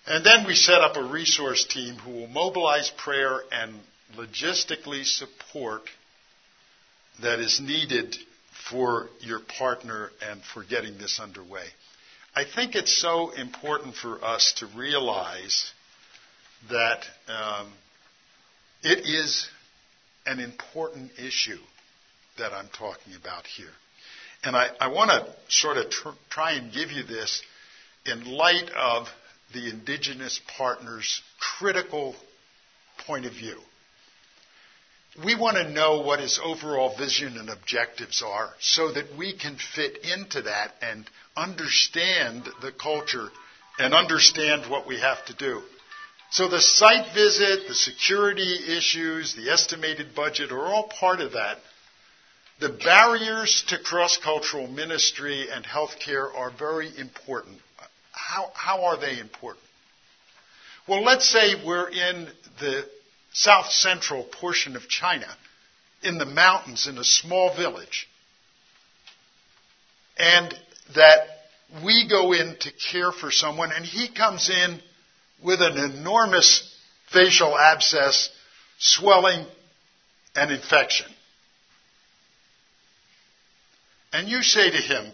[0.06, 3.74] And then we set up a resource team who will mobilize prayer and
[4.16, 5.82] logistically support
[7.22, 8.16] that is needed
[8.70, 11.66] for your partner and for getting this underway.
[12.34, 15.72] I think it's so important for us to realize
[16.70, 17.72] that um,
[18.82, 19.48] it is
[20.26, 21.58] an important issue
[22.38, 23.70] that I'm talking about here.
[24.42, 27.42] And I, I want to sort of tr- try and give you this
[28.04, 29.06] in light of
[29.52, 32.16] the indigenous partners' critical
[33.06, 33.58] point of view.
[35.22, 39.56] We want to know what his overall vision and objectives are so that we can
[39.56, 43.28] fit into that and understand the culture
[43.78, 45.62] and understand what we have to do.
[46.30, 51.58] So the site visit, the security issues, the estimated budget are all part of that.
[52.60, 57.58] The barriers to cross-cultural ministry and healthcare are very important.
[58.10, 59.64] How, how are they important?
[60.88, 62.88] Well, let's say we're in the
[63.34, 65.26] south central portion of China,
[66.02, 68.08] in the mountains, in a small village,
[70.16, 70.54] and
[70.94, 71.26] that
[71.84, 74.80] we go in to care for someone, and he comes in
[75.42, 76.76] with an enormous
[77.12, 78.30] facial abscess,
[78.78, 79.44] swelling,
[80.36, 81.06] and infection.
[84.12, 85.12] And you say to him,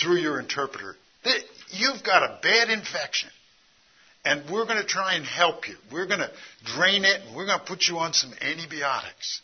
[0.00, 1.40] through your interpreter, that
[1.70, 3.30] you've got a bad infection.
[4.24, 5.74] And we're going to try and help you.
[5.90, 6.30] We're going to
[6.64, 9.40] drain it and we're going to put you on some antibiotics.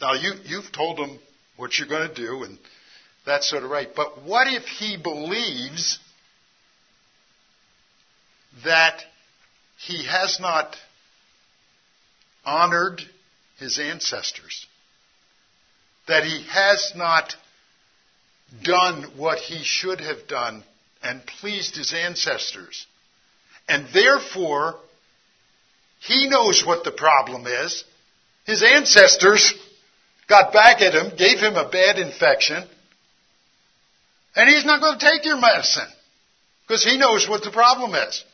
[0.00, 1.18] Now, you, you've told him
[1.56, 2.58] what you're going to do and
[3.26, 3.88] that's sort of right.
[3.94, 5.98] But what if he believes
[8.64, 9.00] that
[9.78, 10.76] he has not
[12.44, 13.02] honored
[13.58, 14.66] his ancestors?
[16.08, 17.34] That he has not
[18.62, 20.62] done what he should have done
[21.06, 22.86] and pleased his ancestors.
[23.68, 24.76] And therefore,
[26.00, 27.84] he knows what the problem is.
[28.44, 29.54] His ancestors
[30.28, 32.64] got back at him, gave him a bad infection,
[34.34, 35.88] and he's not going to take your medicine
[36.66, 38.24] because he knows what the problem is.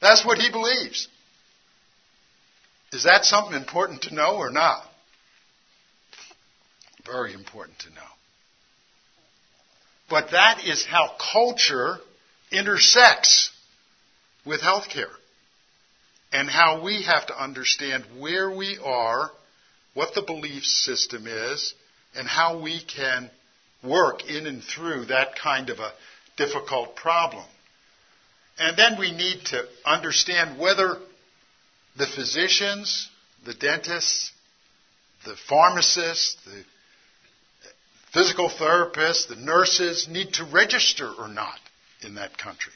[0.00, 1.08] That's what he believes.
[2.92, 4.82] Is that something important to know or not?
[7.04, 8.00] Very important to know.
[10.10, 11.98] But that is how culture
[12.50, 13.50] intersects
[14.44, 15.12] with healthcare.
[16.32, 19.30] And how we have to understand where we are,
[19.94, 21.74] what the belief system is,
[22.14, 23.30] and how we can
[23.82, 25.92] work in and through that kind of a
[26.36, 27.44] difficult problem.
[28.58, 30.96] And then we need to understand whether
[31.96, 33.08] the physicians,
[33.44, 34.32] the dentists,
[35.24, 36.64] the pharmacists, the
[38.12, 41.58] physical therapists, the nurses need to register or not
[42.02, 42.72] in that country.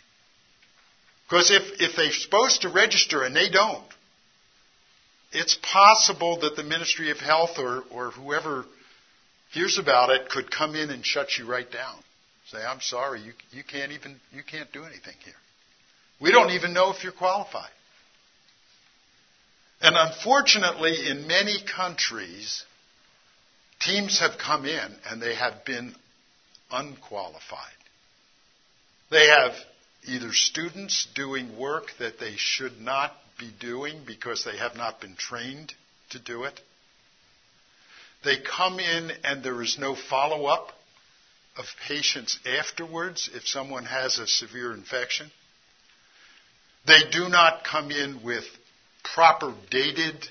[1.29, 3.85] Because if, if they're supposed to register and they don't,
[5.33, 8.65] it's possible that the Ministry of Health or, or whoever
[9.53, 11.97] hears about it could come in and shut you right down.
[12.51, 15.35] Say, I'm sorry, you, you can't even, you can't do anything here.
[16.21, 17.71] We don't even know if you're qualified.
[19.81, 22.65] And unfortunately, in many countries,
[23.81, 25.95] Teams have come in and they have been
[26.71, 27.61] unqualified.
[29.11, 29.53] They have
[30.05, 35.17] either students doing work that they should not be doing because they have not been
[35.17, 35.73] trained
[36.11, 36.59] to do it.
[38.25, 40.69] They come in and there is no follow up
[41.57, 45.31] of patients afterwards if someone has a severe infection.
[46.87, 48.45] They do not come in with
[49.15, 50.27] proper dated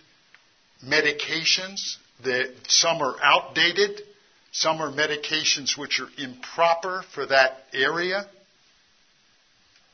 [0.84, 1.98] medications
[2.68, 4.02] some are outdated,
[4.52, 8.26] some are medications which are improper for that area.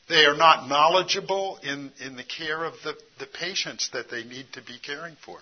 [0.08, 4.46] They are not knowledgeable in, in the care of the, the patients that they need
[4.54, 5.38] to be caring for.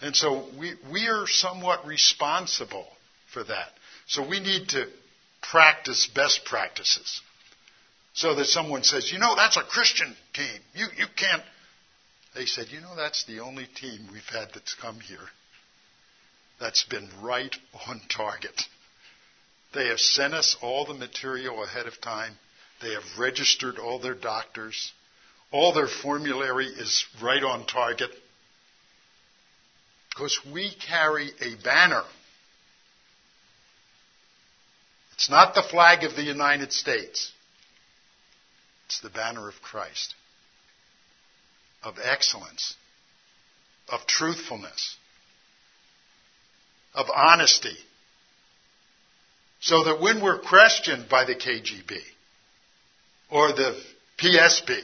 [0.00, 2.86] And so we, we are somewhat responsible
[3.32, 3.68] for that.
[4.06, 4.86] So we need to
[5.40, 7.20] practice best practices.
[8.12, 10.60] So that someone says, you know, that's a Christian team.
[10.74, 11.42] You, you can't.
[12.34, 15.18] They said, you know, that's the only team we've had that's come here
[16.60, 17.54] that's been right
[17.88, 18.62] on target.
[19.74, 22.34] They have sent us all the material ahead of time.
[22.80, 24.92] They have registered all their doctors.
[25.50, 28.10] All their formulary is right on target.
[30.10, 32.02] Because we carry a banner.
[35.14, 37.32] It's not the flag of the United States.
[38.86, 40.14] It's the banner of Christ.
[41.82, 42.74] Of excellence.
[43.88, 44.96] Of truthfulness
[46.94, 47.76] of honesty.
[49.60, 51.98] So that when we're questioned by the KGB
[53.30, 53.80] or the
[54.18, 54.78] PSB,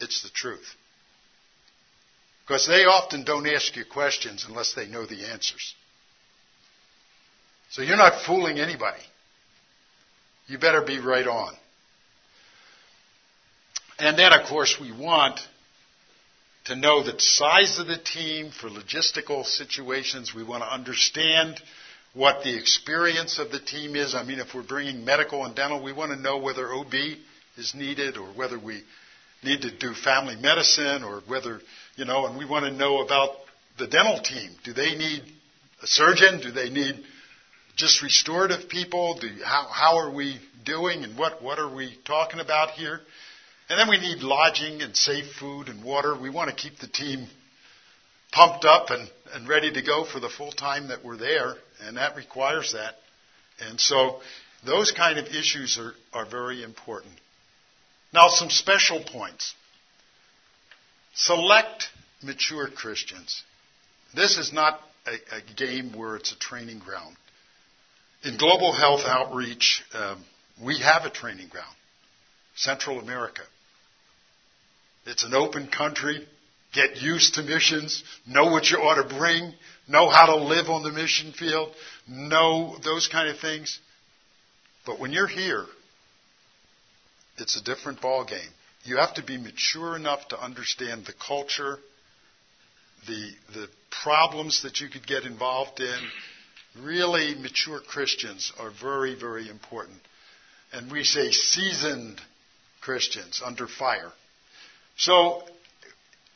[0.00, 0.74] it's the truth.
[2.44, 5.74] Because they often don't ask you questions unless they know the answers.
[7.70, 9.02] So you're not fooling anybody.
[10.46, 11.54] You better be right on.
[13.98, 15.40] And then, of course, we want
[16.68, 20.34] to know the size of the team for logistical situations.
[20.34, 21.60] We want to understand
[22.12, 24.14] what the experience of the team is.
[24.14, 26.92] I mean, if we're bringing medical and dental, we want to know whether OB
[27.56, 28.82] is needed or whether we
[29.42, 31.60] need to do family medicine or whether,
[31.96, 33.30] you know, and we want to know about
[33.78, 34.50] the dental team.
[34.64, 35.22] Do they need
[35.82, 36.40] a surgeon?
[36.42, 37.02] Do they need
[37.76, 39.18] just restorative people?
[39.18, 43.00] Do, how, how are we doing and what, what are we talking about here?
[43.68, 46.18] And then we need lodging and safe food and water.
[46.18, 47.26] We want to keep the team
[48.32, 51.96] pumped up and, and ready to go for the full time that we're there, and
[51.96, 52.94] that requires that.
[53.60, 54.20] And so
[54.64, 57.12] those kind of issues are, are very important.
[58.12, 59.54] Now, some special points.
[61.14, 61.88] Select
[62.22, 63.42] mature Christians.
[64.14, 67.16] This is not a, a game where it's a training ground.
[68.24, 70.24] In global health outreach, um,
[70.64, 71.74] we have a training ground,
[72.56, 73.42] Central America.
[75.08, 76.26] It's an open country.
[76.74, 78.04] Get used to missions.
[78.26, 79.54] Know what you ought to bring.
[79.88, 81.72] Know how to live on the mission field.
[82.06, 83.80] Know those kind of things.
[84.84, 85.64] But when you're here,
[87.38, 88.50] it's a different ball game.
[88.84, 91.78] You have to be mature enough to understand the culture,
[93.06, 93.68] the, the
[94.02, 96.84] problems that you could get involved in.
[96.84, 99.98] Really mature Christians are very, very important.
[100.72, 102.20] And we say seasoned
[102.82, 104.12] Christians under fire.
[104.98, 105.42] So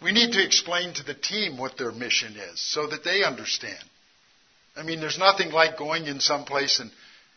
[0.03, 3.83] we need to explain to the team what their mission is so that they understand.
[4.77, 6.91] I mean, there's nothing like going in some place and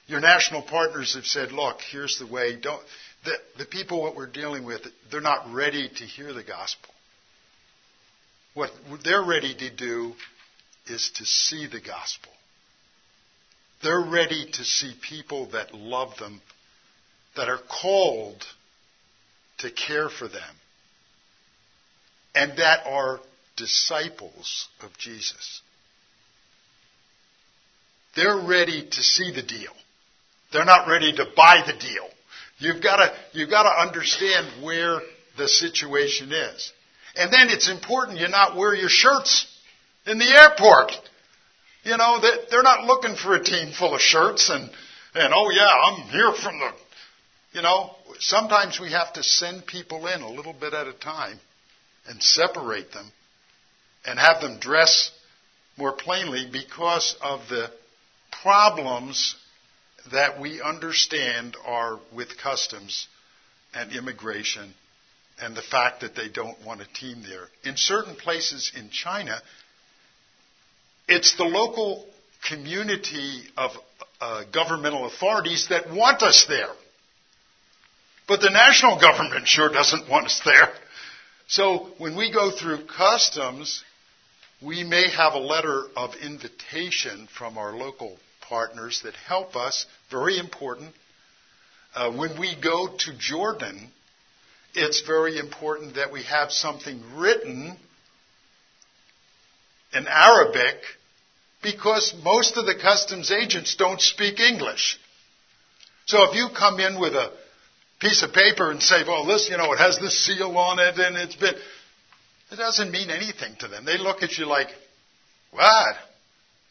[0.08, 2.56] your national partners have said, look, here's the way.
[2.56, 2.82] Don't,
[3.24, 6.90] the, the people what we're dealing with, they're not ready to hear the gospel.
[8.54, 8.72] What
[9.04, 10.14] they're ready to do
[10.86, 12.32] is to see the gospel.
[13.84, 16.42] They're ready to see people that love them,
[17.36, 18.44] that are called
[19.58, 20.56] to care for them,
[22.36, 23.20] and that are
[23.56, 25.62] disciples of Jesus.
[28.16, 29.72] They're ready to see the deal.
[30.52, 32.08] They're not ready to buy the deal.
[32.60, 35.02] You've got to, you've got to understand where
[35.38, 36.72] the situation is.
[37.16, 39.48] And then it's important you not wear your shirts
[40.06, 40.92] in the airport.
[41.84, 44.70] You know, they're not looking for a team full of shirts and,
[45.14, 46.72] and oh yeah, I'm here from the,
[47.54, 51.40] you know, sometimes we have to send people in a little bit at a time
[52.08, 53.12] and separate them
[54.06, 55.12] and have them dress
[55.78, 57.70] more plainly because of the
[58.42, 59.36] problems
[60.12, 63.08] that we understand are with customs
[63.74, 64.74] and immigration
[65.42, 67.48] and the fact that they don't want a team there.
[67.64, 69.42] In certain places in China,
[71.08, 72.06] it's the local
[72.48, 73.72] community of
[74.22, 76.70] uh, governmental authorities that want us there.
[78.28, 80.70] But the national government sure doesn't want us there.
[81.48, 83.84] So when we go through customs,
[84.62, 90.40] we may have a letter of invitation from our local partners that help us, very
[90.40, 90.94] important.
[91.94, 93.92] Uh, when we go to Jordan,
[94.74, 97.78] it's very important that we have something written
[99.94, 100.78] in Arabic
[101.62, 105.00] because most of the customs agents don't speak English.
[106.06, 107.32] So if you come in with a
[108.06, 110.98] piece of paper and say, well, this, you know, it has this seal on it
[110.98, 111.56] and it's been.
[112.52, 113.86] It doesn't mean anything to them.
[113.86, 114.68] They look at you like,
[115.52, 115.96] what?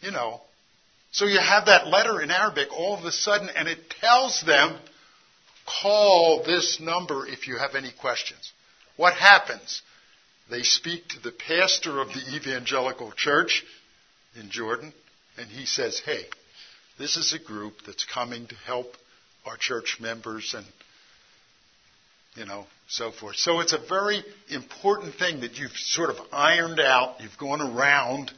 [0.01, 0.41] You know.
[1.11, 4.79] So you have that letter in Arabic all of a sudden, and it tells them,
[5.83, 8.53] call this number if you have any questions.
[8.97, 9.83] What happens?
[10.51, 13.65] They speak to the pastor of the evangelical church
[14.39, 14.93] in Jordan,
[15.37, 16.25] and he says, hey,
[16.99, 18.95] this is a group that's coming to help
[19.45, 20.67] our church members and
[22.35, 23.37] you know, so forth.
[23.37, 28.33] So it's a very important thing that you've sort of ironed out, you've gone around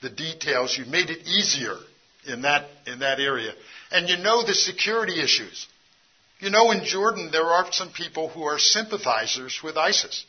[0.00, 1.76] the details, you've made it easier
[2.26, 3.52] in that in that area.
[3.90, 5.66] And you know the security issues.
[6.38, 10.24] You know in Jordan there are some people who are sympathizers with ISIS.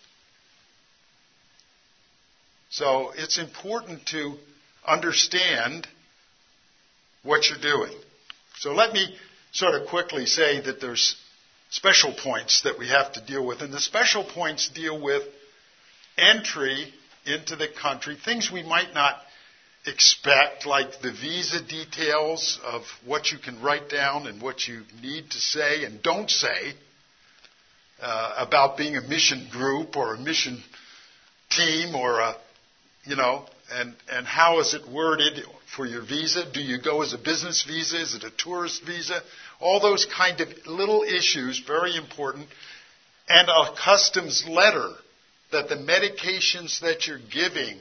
[2.70, 4.36] So it's important to
[4.86, 5.88] understand
[7.24, 7.94] what you're doing.
[8.58, 9.16] So let me
[9.52, 11.16] sort of quickly say that there's
[11.74, 13.62] special points that we have to deal with.
[13.62, 15.24] And the special points deal with
[16.20, 16.94] entry
[17.26, 19.18] into the country, things we might not
[19.88, 25.32] expect, like the visa details of what you can write down and what you need
[25.32, 26.74] to say and don't say
[28.02, 30.62] uh, about being a mission group or a mission
[31.50, 32.36] team or a,
[33.06, 35.40] you know, and, and how is it worded
[35.76, 36.44] for your visa?
[36.52, 38.02] Do you go as a business visa?
[38.02, 39.22] Is it a tourist visa?
[39.60, 42.48] All those kind of little issues, very important.
[43.28, 44.90] And a customs letter
[45.52, 47.78] that the medications that you're giving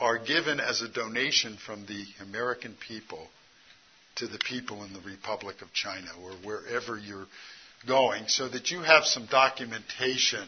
[0.00, 3.28] are given as a donation from the American people
[4.16, 7.26] to the people in the Republic of China or wherever you're
[7.86, 10.46] going so that you have some documentation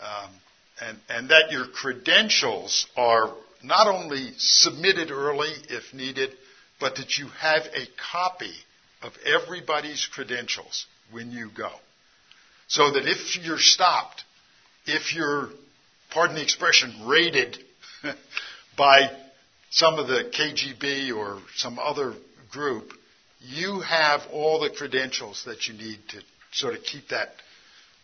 [0.00, 0.30] um,
[0.80, 6.30] and, and that your credentials are not only submitted early if needed,
[6.80, 8.54] but that you have a copy
[9.02, 11.70] of everybody's credentials when you go.
[12.68, 14.24] So that if you're stopped,
[14.86, 15.48] if you're,
[16.10, 17.56] pardon the expression, raided
[18.76, 19.10] by
[19.70, 22.14] some of the KGB or some other
[22.50, 22.92] group,
[23.40, 26.20] you have all the credentials that you need to
[26.52, 27.30] sort of keep that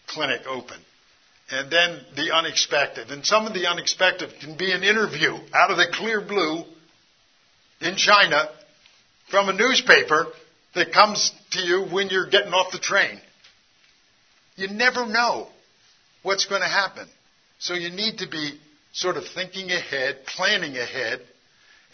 [0.07, 0.79] clinic open
[1.51, 3.11] and then the unexpected.
[3.11, 6.65] And some of the unexpected can be an interview out of the clear blue
[7.81, 8.49] in China
[9.31, 10.27] from a newspaper
[10.75, 13.21] that comes to you when you're getting off the train.
[14.57, 15.49] You never know
[16.23, 17.07] what's going to happen.
[17.59, 18.59] So you need to be
[18.93, 21.21] sort of thinking ahead, planning ahead,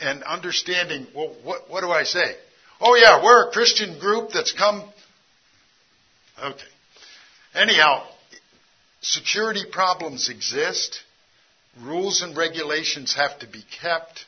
[0.01, 2.37] and understanding, well, what, what do I say?
[2.81, 4.83] Oh yeah, we're a Christian group that's come.
[6.43, 6.59] Okay.
[7.55, 8.07] Anyhow,
[9.01, 11.01] security problems exist,
[11.81, 14.25] rules and regulations have to be kept,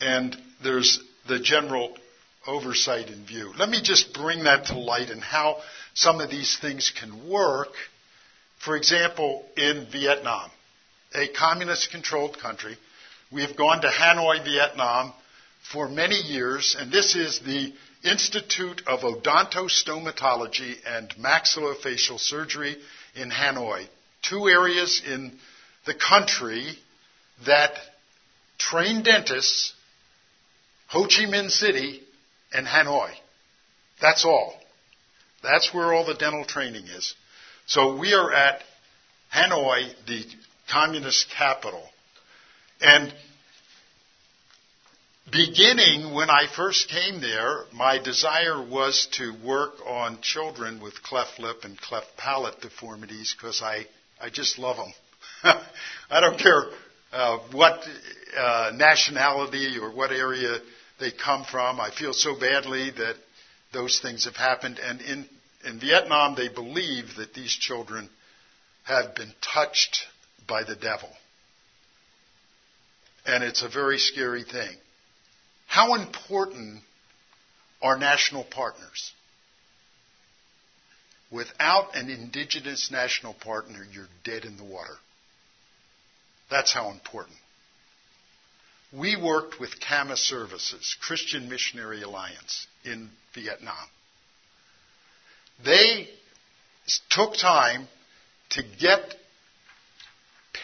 [0.00, 1.96] and there's the general
[2.46, 3.52] oversight in view.
[3.58, 5.60] Let me just bring that to light and how
[5.94, 7.72] some of these things can work.
[8.64, 10.50] For example, in Vietnam,
[11.14, 12.76] a communist controlled country,
[13.32, 15.12] we have gone to Hanoi, Vietnam
[15.72, 17.72] for many years, and this is the
[18.04, 22.76] Institute of Odontostomatology and Maxillofacial Surgery
[23.16, 23.86] in Hanoi,
[24.22, 25.32] two areas in
[25.86, 26.76] the country
[27.46, 27.72] that
[28.58, 29.72] train dentists,
[30.88, 32.02] Ho Chi Minh City
[32.52, 33.10] and Hanoi.
[34.00, 34.54] That's all.
[35.42, 37.14] That's where all the dental training is.
[37.66, 38.62] So we are at
[39.34, 40.24] Hanoi, the
[40.70, 41.82] communist capital.
[42.80, 43.12] And
[45.30, 51.38] beginning when I first came there, my desire was to work on children with cleft
[51.38, 53.86] lip and cleft palate deformities because I,
[54.20, 54.92] I just love them.
[56.10, 56.66] I don't care
[57.12, 57.80] uh, what
[58.36, 60.58] uh, nationality or what area
[61.00, 61.80] they come from.
[61.80, 63.16] I feel so badly that
[63.72, 64.78] those things have happened.
[64.78, 65.28] And in,
[65.64, 68.08] in Vietnam, they believe that these children
[68.84, 70.06] have been touched
[70.46, 71.08] by the devil.
[73.26, 74.76] And it's a very scary thing.
[75.66, 76.82] How important
[77.82, 79.12] are national partners?
[81.30, 84.96] Without an indigenous national partner, you're dead in the water.
[86.50, 87.36] That's how important.
[88.92, 93.74] We worked with CAMA Services, Christian Missionary Alliance, in Vietnam.
[95.64, 96.08] They
[97.10, 97.88] took time
[98.50, 99.16] to get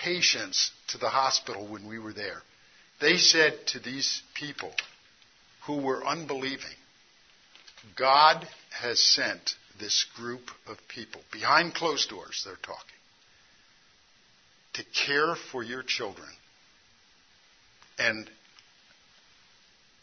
[0.05, 2.43] patients to the hospital when we were there.
[3.01, 4.73] They said to these people,
[5.67, 6.77] who were unbelieving.
[7.97, 12.79] God has sent this group of people, behind closed doors, they're talking,
[14.75, 16.29] to care for your children.
[17.99, 18.29] And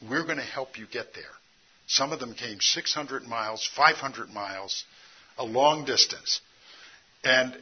[0.07, 1.23] we're going to help you get there.
[1.87, 4.83] Some of them came 600 miles, 500 miles,
[5.37, 6.41] a long distance.
[7.23, 7.57] And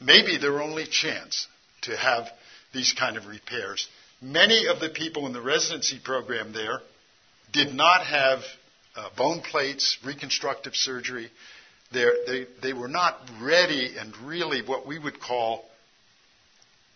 [0.00, 1.46] maybe their only chance
[1.82, 2.28] to have
[2.72, 3.88] these kind of repairs.
[4.20, 6.80] Many of the people in the residency program there
[7.52, 8.40] did not have
[8.96, 11.30] uh, bone plates, reconstructive surgery.
[11.92, 15.64] They're, they, they were not ready and really what we would call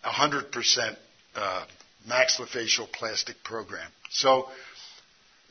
[0.03, 0.95] 100%
[1.35, 1.65] uh,
[2.09, 3.89] maxillofacial plastic program.
[4.11, 4.47] So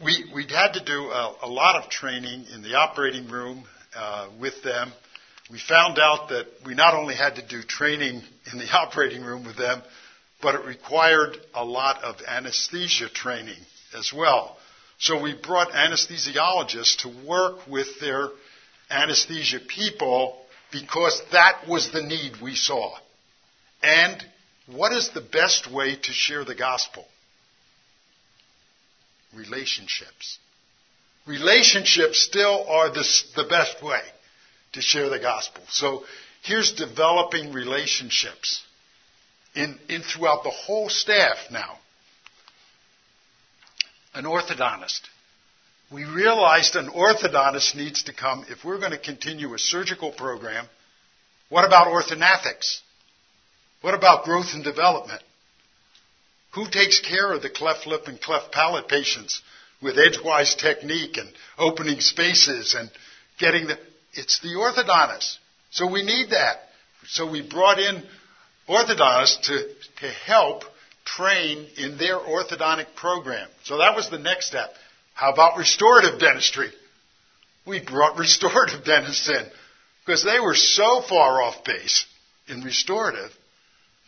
[0.02, 4.28] we, we had to do a, a lot of training in the operating room uh,
[4.40, 4.92] with them.
[5.50, 9.44] We found out that we not only had to do training in the operating room
[9.44, 9.82] with them,
[10.42, 13.58] but it required a lot of anesthesia training
[13.96, 14.56] as well.
[14.98, 18.28] So we brought anesthesiologists to work with their
[18.90, 20.38] anesthesia people
[20.72, 22.96] because that was the need we saw.
[23.82, 24.24] And
[24.66, 27.04] what is the best way to share the gospel?
[29.34, 30.38] Relationships.
[31.26, 34.00] Relationships still are the, the best way
[34.72, 35.62] to share the gospel.
[35.68, 36.04] So
[36.42, 38.62] here's developing relationships
[39.54, 41.78] in, in throughout the whole staff now.
[44.16, 45.00] An orthodontist.
[45.92, 50.66] We realized an orthodontist needs to come if we're going to continue a surgical program.
[51.50, 52.80] What about orthognathics?
[53.82, 55.22] What about growth and development?
[56.54, 59.42] Who takes care of the cleft lip and cleft palate patients
[59.82, 62.90] with edgewise technique and opening spaces and
[63.38, 63.78] getting the,
[64.14, 65.36] it's the orthodontist.
[65.70, 66.56] So we need that.
[67.06, 68.02] So we brought in
[68.66, 69.68] orthodontists to,
[70.00, 70.64] to help
[71.06, 73.48] train in their orthodontic program.
[73.64, 74.70] So that was the next step.
[75.14, 76.70] How about restorative dentistry?
[77.66, 79.46] We brought restorative dentists in
[80.04, 82.04] because they were so far off base
[82.48, 83.30] in restorative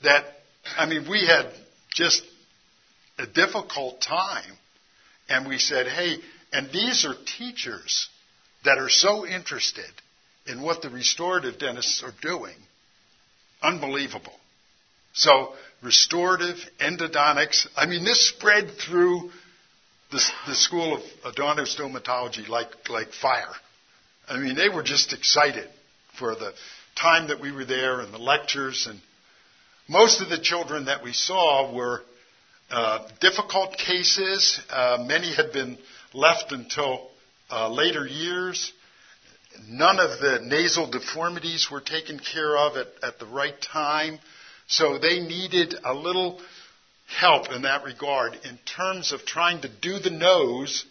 [0.02, 0.24] that,
[0.76, 1.50] I mean, we had
[1.90, 2.22] just
[3.18, 4.52] a difficult time.
[5.28, 6.18] And we said, hey,
[6.52, 8.08] and these are teachers
[8.64, 9.90] that are so interested
[10.46, 12.54] in what the restorative dentists are doing.
[13.62, 14.32] Unbelievable.
[15.12, 19.30] So, restorative endodontics, I mean, this spread through
[20.10, 23.52] the, the school of odontostomatology like, like fire.
[24.28, 25.68] I mean, they were just excited
[26.18, 26.52] for the
[26.96, 28.86] time that we were there and the lectures.
[28.90, 29.00] And
[29.88, 32.02] most of the children that we saw were
[32.70, 34.60] uh, difficult cases.
[34.68, 35.78] Uh, many had been
[36.12, 37.08] left until
[37.50, 38.72] uh, later years.
[39.66, 44.18] None of the nasal deformities were taken care of at, at the right time.
[44.68, 46.40] So they needed a little
[47.06, 50.84] help in that regard in terms of trying to do the nose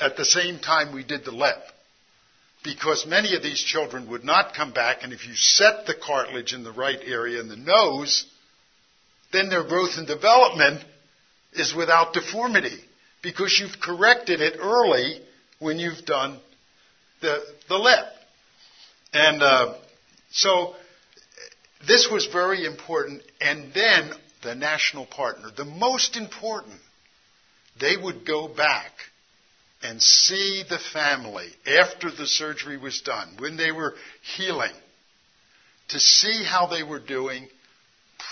[0.00, 1.58] at the same time we did the lip.
[2.64, 6.54] Because many of these children would not come back, and if you set the cartilage
[6.54, 8.26] in the right area in the nose,
[9.32, 10.84] then their growth and development
[11.52, 12.78] is without deformity
[13.22, 15.20] because you've corrected it early
[15.58, 16.38] when you've done
[17.20, 18.06] the, the lip.
[19.12, 19.74] And uh,
[20.30, 20.74] so
[21.86, 23.22] this was very important.
[23.40, 24.10] And then
[24.42, 26.80] the national partner, the most important,
[27.80, 28.92] they would go back
[29.82, 33.94] and see the family after the surgery was done, when they were
[34.36, 34.72] healing,
[35.88, 37.48] to see how they were doing,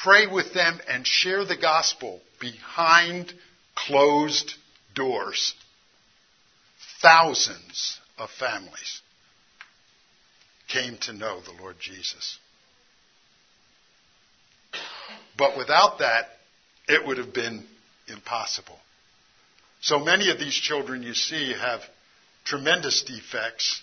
[0.03, 3.33] pray with them, and share the gospel behind
[3.77, 4.55] closed
[4.95, 5.55] doors.
[7.01, 9.01] Thousands of families
[10.69, 12.39] came to know the Lord Jesus.
[15.37, 16.27] But without that,
[16.89, 17.65] it would have been
[18.09, 18.79] impossible.
[19.81, 21.81] So many of these children you see have
[22.45, 23.83] tremendous defects.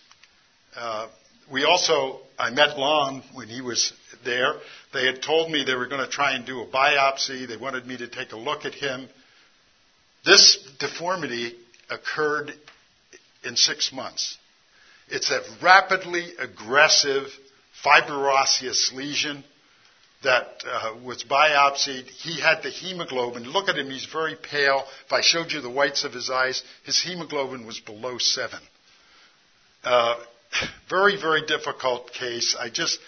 [0.75, 1.07] Uh,
[1.51, 3.93] we also, I met Lon when he was
[4.23, 4.53] there.
[4.93, 7.47] They had told me they were going to try and do a biopsy.
[7.47, 9.09] They wanted me to take a look at him.
[10.25, 11.53] This deformity
[11.89, 12.53] occurred
[13.43, 14.37] in six months.
[15.09, 17.27] It's a rapidly aggressive
[17.85, 19.43] fibroosseous lesion
[20.23, 22.05] that uh, was biopsied.
[22.07, 23.43] He had the hemoglobin.
[23.43, 24.83] Look at him, he's very pale.
[25.05, 28.59] If I showed you the whites of his eyes, his hemoglobin was below seven.
[29.83, 30.15] Uh,
[30.89, 32.55] very, very difficult case.
[32.59, 32.99] I just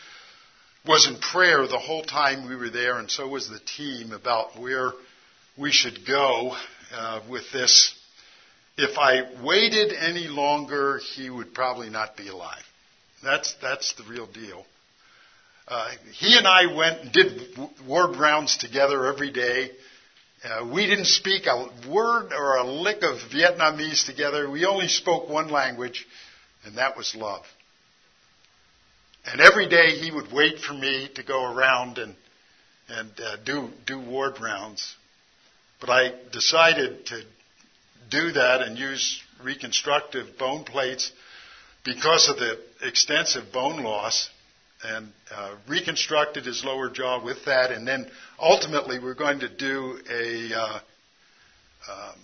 [0.86, 4.60] was in prayer the whole time we were there, and so was the team about
[4.60, 4.92] where
[5.58, 6.56] we should go
[6.94, 7.94] uh, with this.
[8.78, 12.64] If I waited any longer, he would probably not be alive.
[13.24, 14.66] That's that's the real deal.
[15.68, 17.58] Uh, he and I went and did
[17.88, 19.72] ward rounds together every day.
[20.44, 24.50] Uh, we didn't speak a word or a lick of Vietnamese together.
[24.50, 26.06] We only spoke one language,
[26.66, 27.44] and that was love.
[29.26, 32.16] And every day he would wait for me to go around and
[32.88, 34.96] and uh, do do ward rounds.
[35.82, 37.24] But I decided to
[38.12, 41.12] do that and use reconstructive bone plates
[41.84, 44.30] because of the extensive bone loss
[44.88, 48.10] and uh, reconstructed his lower jaw with that, and then
[48.40, 50.80] ultimately we're going to do a uh,
[51.92, 52.16] um,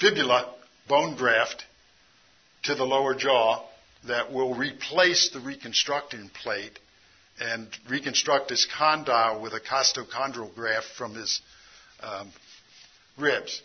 [0.00, 0.54] fibula
[0.88, 1.64] bone graft
[2.64, 3.64] to the lower jaw
[4.06, 6.78] that will replace the reconstructing plate
[7.40, 11.40] and reconstruct his condyle with a costochondral graft from his
[12.02, 12.30] um,
[13.18, 13.62] ribs.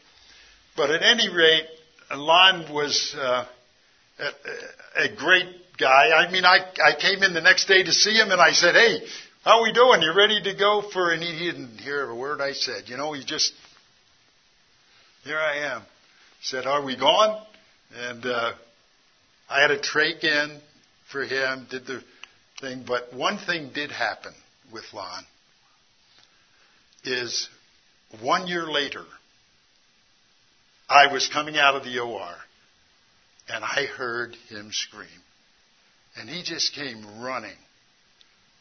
[0.76, 1.68] But at any rate,
[2.14, 3.46] Lon was uh,
[4.20, 5.48] a, a, great
[5.82, 6.12] guy.
[6.16, 8.76] I mean, I, I came in the next day to see him and I said,
[8.76, 9.02] hey,
[9.44, 10.02] how we doing?
[10.02, 12.84] You ready to go for, and he didn't hear a word I said.
[12.88, 13.52] You know, he just,
[15.24, 15.82] here I am.
[16.44, 17.44] Said, are we gone?
[17.94, 18.54] And, uh,
[19.52, 20.62] I had a trach in
[21.12, 22.02] for him, did the
[22.62, 24.34] thing, but one thing did happen
[24.72, 25.26] with Lon
[27.04, 27.50] is
[28.22, 29.04] one year later,
[30.88, 32.34] I was coming out of the OR
[33.50, 35.10] and I heard him scream.
[36.18, 37.57] And he just came running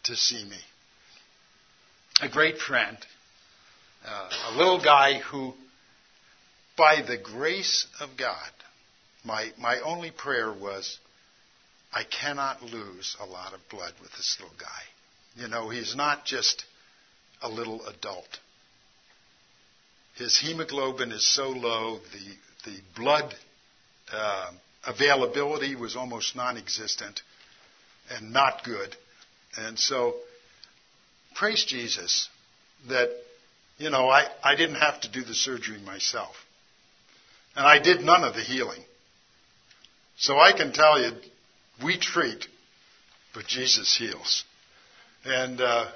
[0.05, 0.59] to see me.
[2.22, 2.96] A great friend,
[4.07, 5.55] uh, a little guy who,
[6.76, 8.51] by the grace of God,
[9.24, 10.98] my, my only prayer was,
[11.92, 15.42] I cannot lose a lot of blood with this little guy.
[15.42, 16.64] You know, he's not just
[17.42, 18.38] a little adult.
[20.16, 23.34] His hemoglobin is so low, the, the blood
[24.12, 24.51] uh,
[24.86, 27.22] availability was almost non existent
[28.11, 28.94] and not good.
[29.56, 30.14] And so,
[31.34, 32.28] praise Jesus
[32.88, 33.11] that,
[33.78, 36.34] you know, I, I didn't have to do the surgery myself.
[37.56, 38.82] And I did none of the healing.
[40.18, 41.12] So I can tell you,
[41.82, 42.46] we treat,
[43.34, 44.44] but Jesus heals.
[45.24, 45.86] And uh,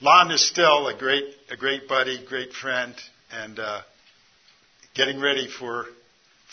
[0.00, 2.94] Lon is still a great, a great buddy, great friend,
[3.32, 3.82] and uh,
[4.94, 5.86] getting ready for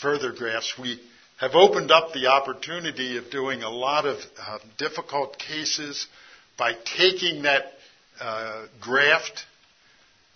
[0.00, 0.74] further grafts.
[0.80, 1.00] We
[1.36, 6.06] have opened up the opportunity of doing a lot of uh, difficult cases
[6.58, 7.64] by taking that
[8.20, 9.44] uh, graft,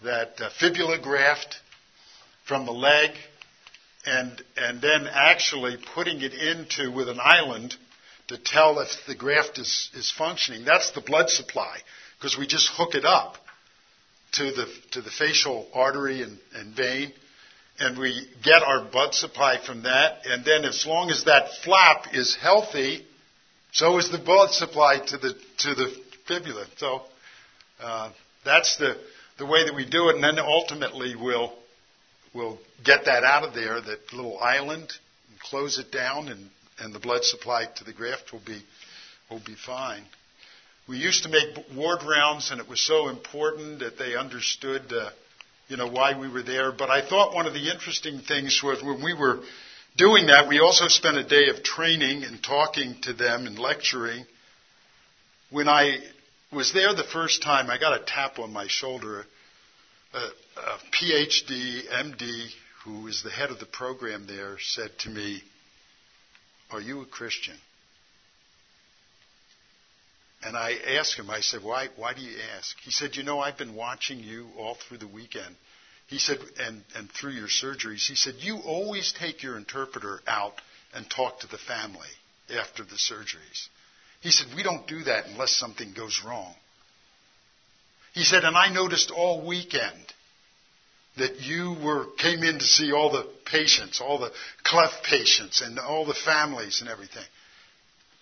[0.05, 1.57] that uh, fibula graft
[2.46, 3.11] from the leg
[4.05, 7.74] and, and then actually putting it into with an island
[8.28, 10.64] to tell if the graft is, is functioning.
[10.64, 11.78] That's the blood supply
[12.18, 13.36] because we just hook it up
[14.32, 17.12] to the, to the facial artery and, and vein
[17.81, 20.26] and we get our blood supply from that.
[20.26, 23.07] And then as long as that flap is healthy,
[23.72, 26.66] so is the blood supply to the, to the fibula.
[26.76, 27.03] So,
[27.81, 28.12] uh,
[28.45, 28.97] that's the,
[29.39, 30.16] the way that we do it.
[30.16, 31.53] And then ultimately we'll,
[32.35, 34.93] we'll get that out of there, that little island,
[35.31, 38.62] and close it down, and, and the blood supply to the graft will be,
[39.31, 40.03] will be fine.
[40.89, 45.11] We used to make ward rounds, and it was so important that they understood, uh,
[45.71, 46.73] you know, why we were there.
[46.73, 49.41] But I thought one of the interesting things was when we were
[49.97, 54.27] doing that, we also spent a day of training and talking to them and lecturing.
[55.51, 55.99] When I
[56.53, 59.25] was there the first time, I got a tap on my shoulder
[60.12, 62.49] a, a PhD, MD,
[62.85, 65.43] who is the head of the program there, said to me,
[66.71, 67.55] Are you a Christian?
[70.43, 72.76] And I asked him, I said, why, why do you ask?
[72.82, 75.55] He said, You know, I've been watching you all through the weekend.
[76.07, 80.55] He said, and, and through your surgeries, he said, You always take your interpreter out
[80.95, 82.09] and talk to the family
[82.59, 83.68] after the surgeries.
[84.22, 86.55] He said, We don't do that unless something goes wrong.
[88.12, 90.12] He said, and I noticed all weekend
[91.16, 94.32] that you were came in to see all the patients, all the
[94.64, 97.24] cleft patients, and all the families and everything.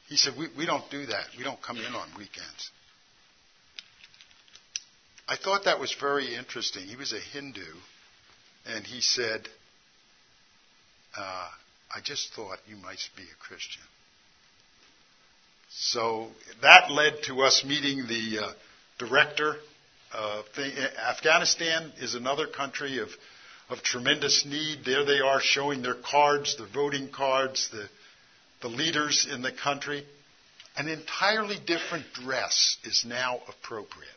[0.08, 1.24] He said, we, we don't do that.
[1.36, 2.70] We don't come in on weekends.
[5.28, 6.84] I thought that was very interesting.
[6.84, 7.60] He was a Hindu,
[8.66, 9.46] and he said,
[11.16, 11.48] uh,
[11.94, 13.82] I just thought you might be a Christian.
[15.70, 16.28] So
[16.62, 18.52] that led to us meeting the uh,
[18.98, 19.56] director
[20.12, 20.42] uh.
[21.10, 23.08] Afghanistan is another country of,
[23.68, 24.84] of tremendous need.
[24.84, 27.88] There they are showing their cards, their voting cards, the,
[28.60, 30.04] the leaders in the country.
[30.76, 34.08] An entirely different dress is now appropriate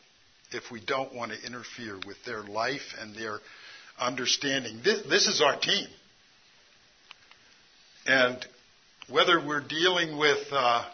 [0.52, 3.38] if we don't want to interfere with their life and their
[3.98, 4.80] understanding.
[4.84, 5.86] This, this is our team.
[8.06, 8.44] And
[9.08, 10.84] whether we're dealing with uh,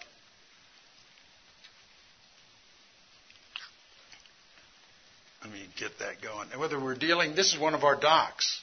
[5.48, 6.48] Let me get that going.
[6.50, 8.62] And whether we're dealing, this is one of our docs.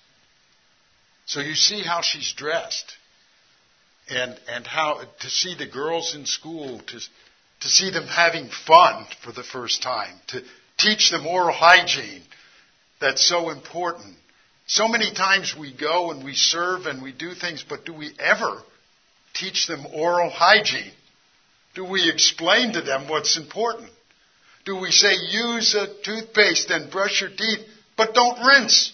[1.26, 2.94] So you see how she's dressed.
[4.10, 7.00] And, and how to see the girls in school, to,
[7.62, 10.42] to see them having fun for the first time, to
[10.78, 12.22] teach them oral hygiene.
[13.02, 14.16] That's so important.
[14.68, 18.12] So many times we go and we serve and we do things, but do we
[18.20, 18.62] ever
[19.34, 20.92] teach them oral hygiene?
[21.76, 23.90] Do we explain to them what's important?
[24.66, 28.92] Do we say use a toothpaste and brush your teeth, but don't rinse?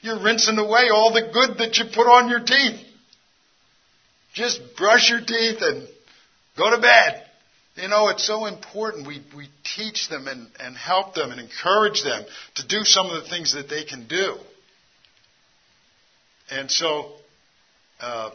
[0.00, 2.80] You're rinsing away all the good that you put on your teeth.
[4.34, 5.88] Just brush your teeth and
[6.56, 7.24] go to bed.
[7.76, 9.06] You know, it's so important.
[9.06, 12.24] We, we teach them and, and help them and encourage them
[12.56, 14.36] to do some of the things that they can do.
[16.50, 17.12] And so,
[18.00, 18.30] uh,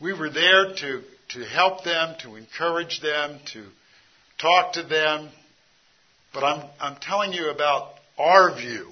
[0.00, 3.64] we were there to, to help them, to encourage them, to
[4.40, 5.28] talk to them.
[6.32, 8.88] But I'm, I'm telling you about our view.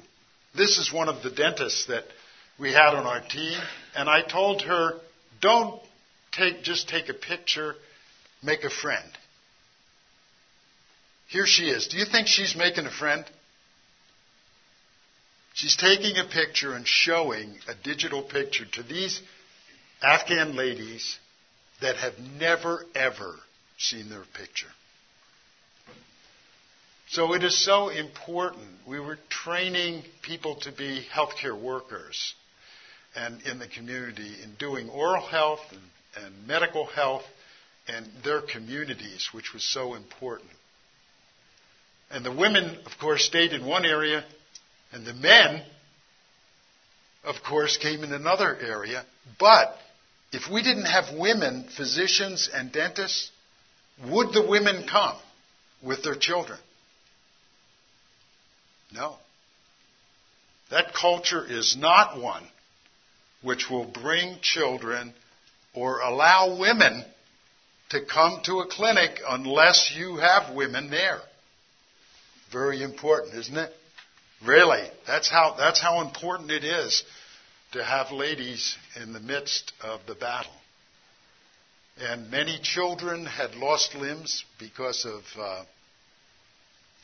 [0.56, 2.04] This is one of the dentists that
[2.58, 3.58] we had on our team.
[3.94, 5.00] And I told her,
[5.40, 5.80] don't
[6.32, 7.74] take, just take a picture,
[8.42, 9.06] make a friend.
[11.28, 11.88] Here she is.
[11.88, 13.24] Do you think she's making a friend?
[15.54, 19.20] She's taking a picture and showing a digital picture to these
[20.02, 21.18] Afghan ladies
[21.80, 23.34] that have never, ever
[23.78, 24.68] seen their picture.
[27.08, 28.66] So it is so important.
[28.86, 32.34] We were training people to be healthcare workers
[33.16, 37.22] and in the community in doing oral health and, and medical health
[37.88, 40.50] and their communities, which was so important.
[42.10, 44.24] And the women, of course, stayed in one area,
[44.92, 45.62] and the men,
[47.24, 49.04] of course, came in another area.
[49.40, 49.76] But
[50.32, 53.30] if we didn't have women, physicians and dentists,
[54.08, 55.16] would the women come
[55.82, 56.58] with their children?
[58.92, 59.16] No.
[60.70, 62.46] That culture is not one
[63.46, 65.14] which will bring children
[65.72, 67.04] or allow women
[67.90, 71.20] to come to a clinic unless you have women there.
[72.52, 73.72] Very important, isn't it?
[74.44, 77.04] Really, that's how, that's how important it is
[77.72, 80.52] to have ladies in the midst of the battle.
[82.00, 85.64] And many children had lost limbs because of uh,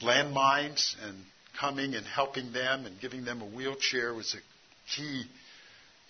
[0.03, 1.16] landmines, and
[1.59, 5.24] coming and helping them and giving them a wheelchair was a key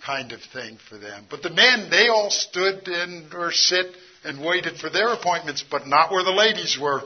[0.05, 1.27] kind of thing for them.
[1.31, 3.87] But the men, they all stood and or sit
[4.25, 7.03] and waited for their appointments, but not where the ladies were.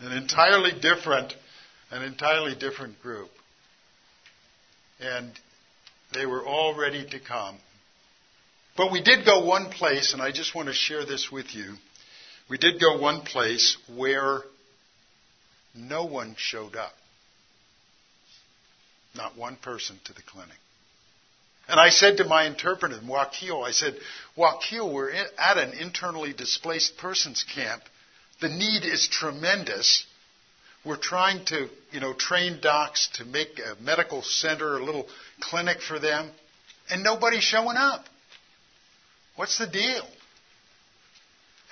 [0.00, 1.34] An entirely different,
[1.90, 3.30] an entirely different group.
[5.00, 5.30] And
[6.14, 7.56] they were all ready to come.
[8.76, 11.74] But we did go one place, and I just want to share this with you.
[12.48, 14.42] We did go one place where
[15.74, 16.92] no one showed up.
[19.14, 20.56] Not one person to the clinic.
[21.68, 23.96] And I said to my interpreter, Wakil, I said,
[24.36, 27.82] Wakil, we're at an internally displaced persons camp.
[28.40, 30.06] The need is tremendous.
[30.84, 35.08] We're trying to, you know, train docs to make a medical center, a little
[35.40, 36.30] clinic for them,
[36.88, 38.04] and nobody's showing up.
[39.34, 40.06] What's the deal?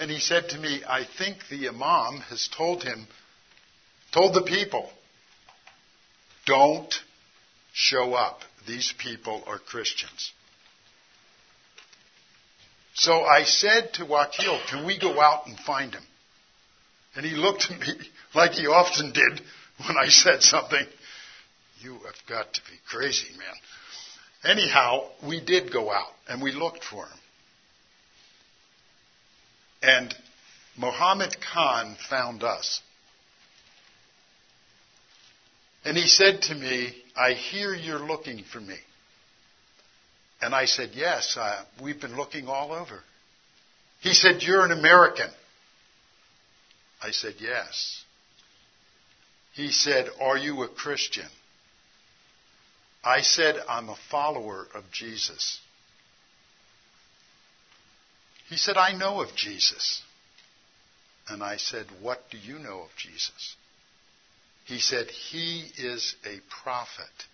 [0.01, 3.07] And he said to me, I think the Imam has told him,
[4.12, 4.90] told the people,
[6.47, 6.92] don't
[7.72, 8.40] show up.
[8.67, 10.33] These people are Christians.
[12.95, 16.03] So I said to Wakil, can we go out and find him?
[17.17, 17.89] And he looked at me
[18.35, 19.41] like he often did
[19.87, 20.87] when I said something.
[21.81, 24.57] You have got to be crazy, man.
[24.57, 27.19] Anyhow, we did go out and we looked for him.
[29.83, 30.15] And
[30.77, 32.81] Mohammed Khan found us.
[35.85, 38.76] And he said to me, I hear you're looking for me.
[40.41, 43.01] And I said, Yes, uh, we've been looking all over.
[44.01, 45.30] He said, You're an American.
[47.03, 48.03] I said, Yes.
[49.55, 51.28] He said, Are you a Christian?
[53.05, 55.61] I said, I'm a follower of Jesus.
[58.49, 60.03] He said, I know of Jesus.
[61.28, 63.57] And I said, What do you know of Jesus?
[64.65, 67.27] He said, He is a prophet.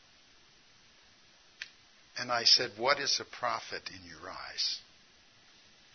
[2.19, 4.79] And I said, What is a prophet in your eyes?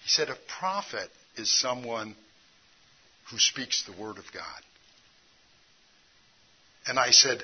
[0.04, 2.16] He said, A prophet is someone
[3.30, 4.62] who speaks the word of God.
[6.88, 7.44] And I said,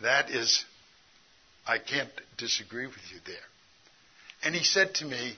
[0.00, 0.64] That is,
[1.66, 3.34] I can't disagree with you there.
[4.44, 5.36] And he said to me,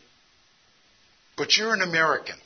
[1.36, 2.36] But you're an American.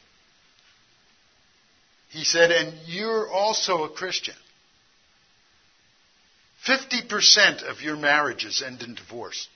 [2.11, 4.35] He said, And you're also a Christian.
[6.67, 9.49] 50% of your marriages end in divorce.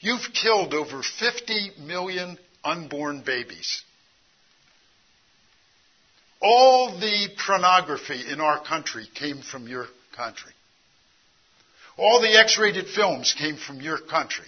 [0.00, 3.82] You've killed over 50 million unborn babies.
[6.40, 10.52] All the pornography in our country came from your country.
[11.96, 14.46] All the X rated films came from your country.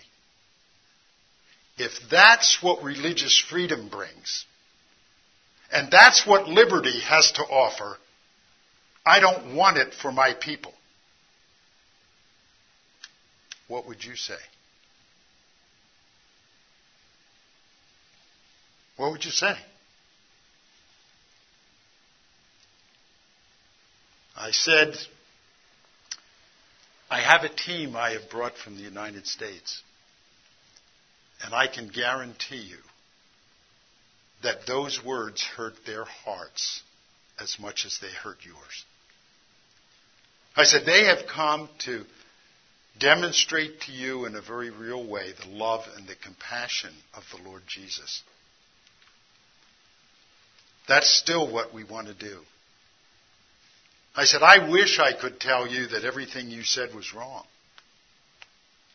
[1.78, 4.46] If that's what religious freedom brings,
[5.72, 7.96] And that's what liberty has to offer.
[9.06, 10.74] I don't want it for my people.
[13.70, 14.34] What would you say?
[18.96, 19.54] What would you say?
[24.36, 24.96] I said,
[27.08, 29.80] I have a team I have brought from the United States,
[31.44, 32.78] and I can guarantee you
[34.42, 36.82] that those words hurt their hearts
[37.38, 38.84] as much as they hurt yours.
[40.56, 42.04] I said, they have come to
[42.98, 47.48] demonstrate to you in a very real way the love and the compassion of the
[47.48, 48.22] Lord Jesus.
[50.88, 52.40] That's still what we want to do.
[54.16, 57.44] I said, I wish I could tell you that everything you said was wrong.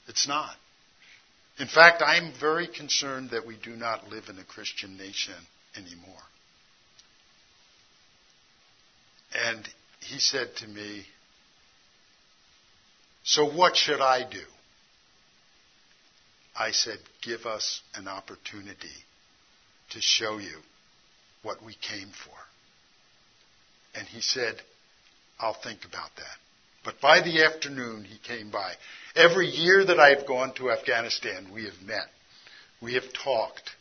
[0.07, 0.55] It's not.
[1.57, 5.33] In fact, I'm very concerned that we do not live in a Christian nation
[5.77, 6.21] anymore.
[9.47, 9.67] And
[10.01, 11.05] he said to me,
[13.25, 14.43] So what should I do?
[16.57, 18.87] I said, Give us an opportunity
[19.89, 20.59] to show you
[21.41, 22.33] what we came for.
[23.99, 24.55] And he said,
[25.39, 26.37] I'll think about that.
[26.83, 28.73] But by the afternoon, he came by.
[29.15, 32.07] Every year that I've gone to Afghanistan, we have met.
[32.81, 33.71] We have talked.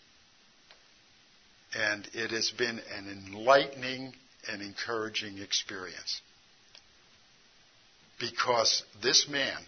[1.76, 4.14] And it has been an enlightening
[4.50, 6.22] and encouraging experience.
[8.30, 9.58] Because this man,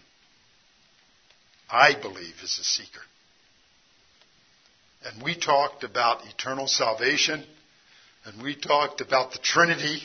[1.69, 3.01] I believe, is a seeker.
[5.05, 7.43] And we talked about eternal salvation,
[8.25, 10.01] and we talked about the Trinity,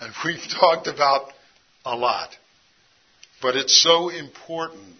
[0.00, 1.32] and we've talked about
[1.86, 2.28] a lot.
[3.40, 4.96] But it's so important,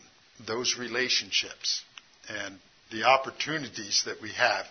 [0.46, 1.82] those relationships
[2.28, 2.58] and
[2.90, 4.64] the opportunities that we have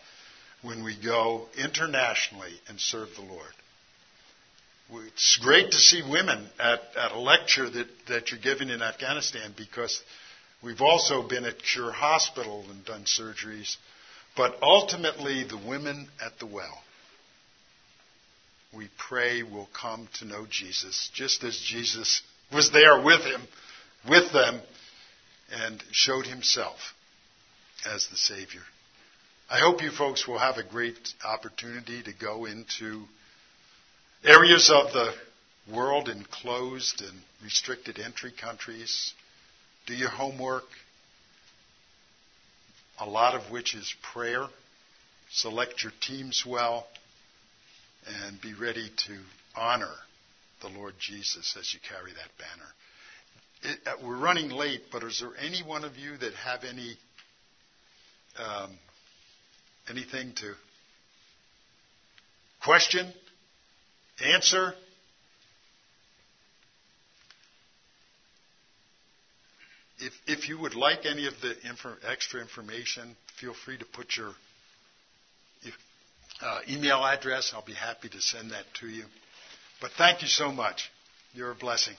[0.64, 3.54] when we go internationally and serve the Lord.
[4.92, 9.54] It's great to see women at, at a lecture that, that you're giving in Afghanistan
[9.58, 10.02] because
[10.64, 13.78] we've also been at Cure Hospital and done surgeries.
[14.38, 16.84] But ultimately, the women at the well
[18.76, 22.22] we pray will come to know Jesus, just as Jesus
[22.52, 23.42] was there with him,
[24.10, 24.62] with them,
[25.52, 26.78] and showed himself
[27.86, 28.62] as the Savior.
[29.50, 33.06] I hope you folks will have a great opportunity to go into
[34.26, 35.14] areas of the
[35.72, 39.14] world in closed and restricted entry countries.
[39.86, 40.64] Do your homework,
[43.00, 44.48] a lot of which is prayer.
[45.32, 46.88] Select your teams well
[48.26, 49.18] and be ready to
[49.56, 49.94] honor
[50.62, 53.74] the Lord Jesus as you carry that banner.
[53.74, 56.98] It, uh, we're running late, but is there any one of you that have any
[58.38, 58.72] um,
[59.90, 60.54] anything to
[62.64, 63.14] question,
[64.24, 64.74] answer?
[69.98, 74.18] If, if you would like any of the info, extra information, feel free to put
[74.18, 74.34] your
[76.42, 77.52] uh, email address.
[77.54, 79.06] I'll be happy to send that to you.
[79.82, 80.92] But thank you so much.
[81.34, 81.96] You're a blessing.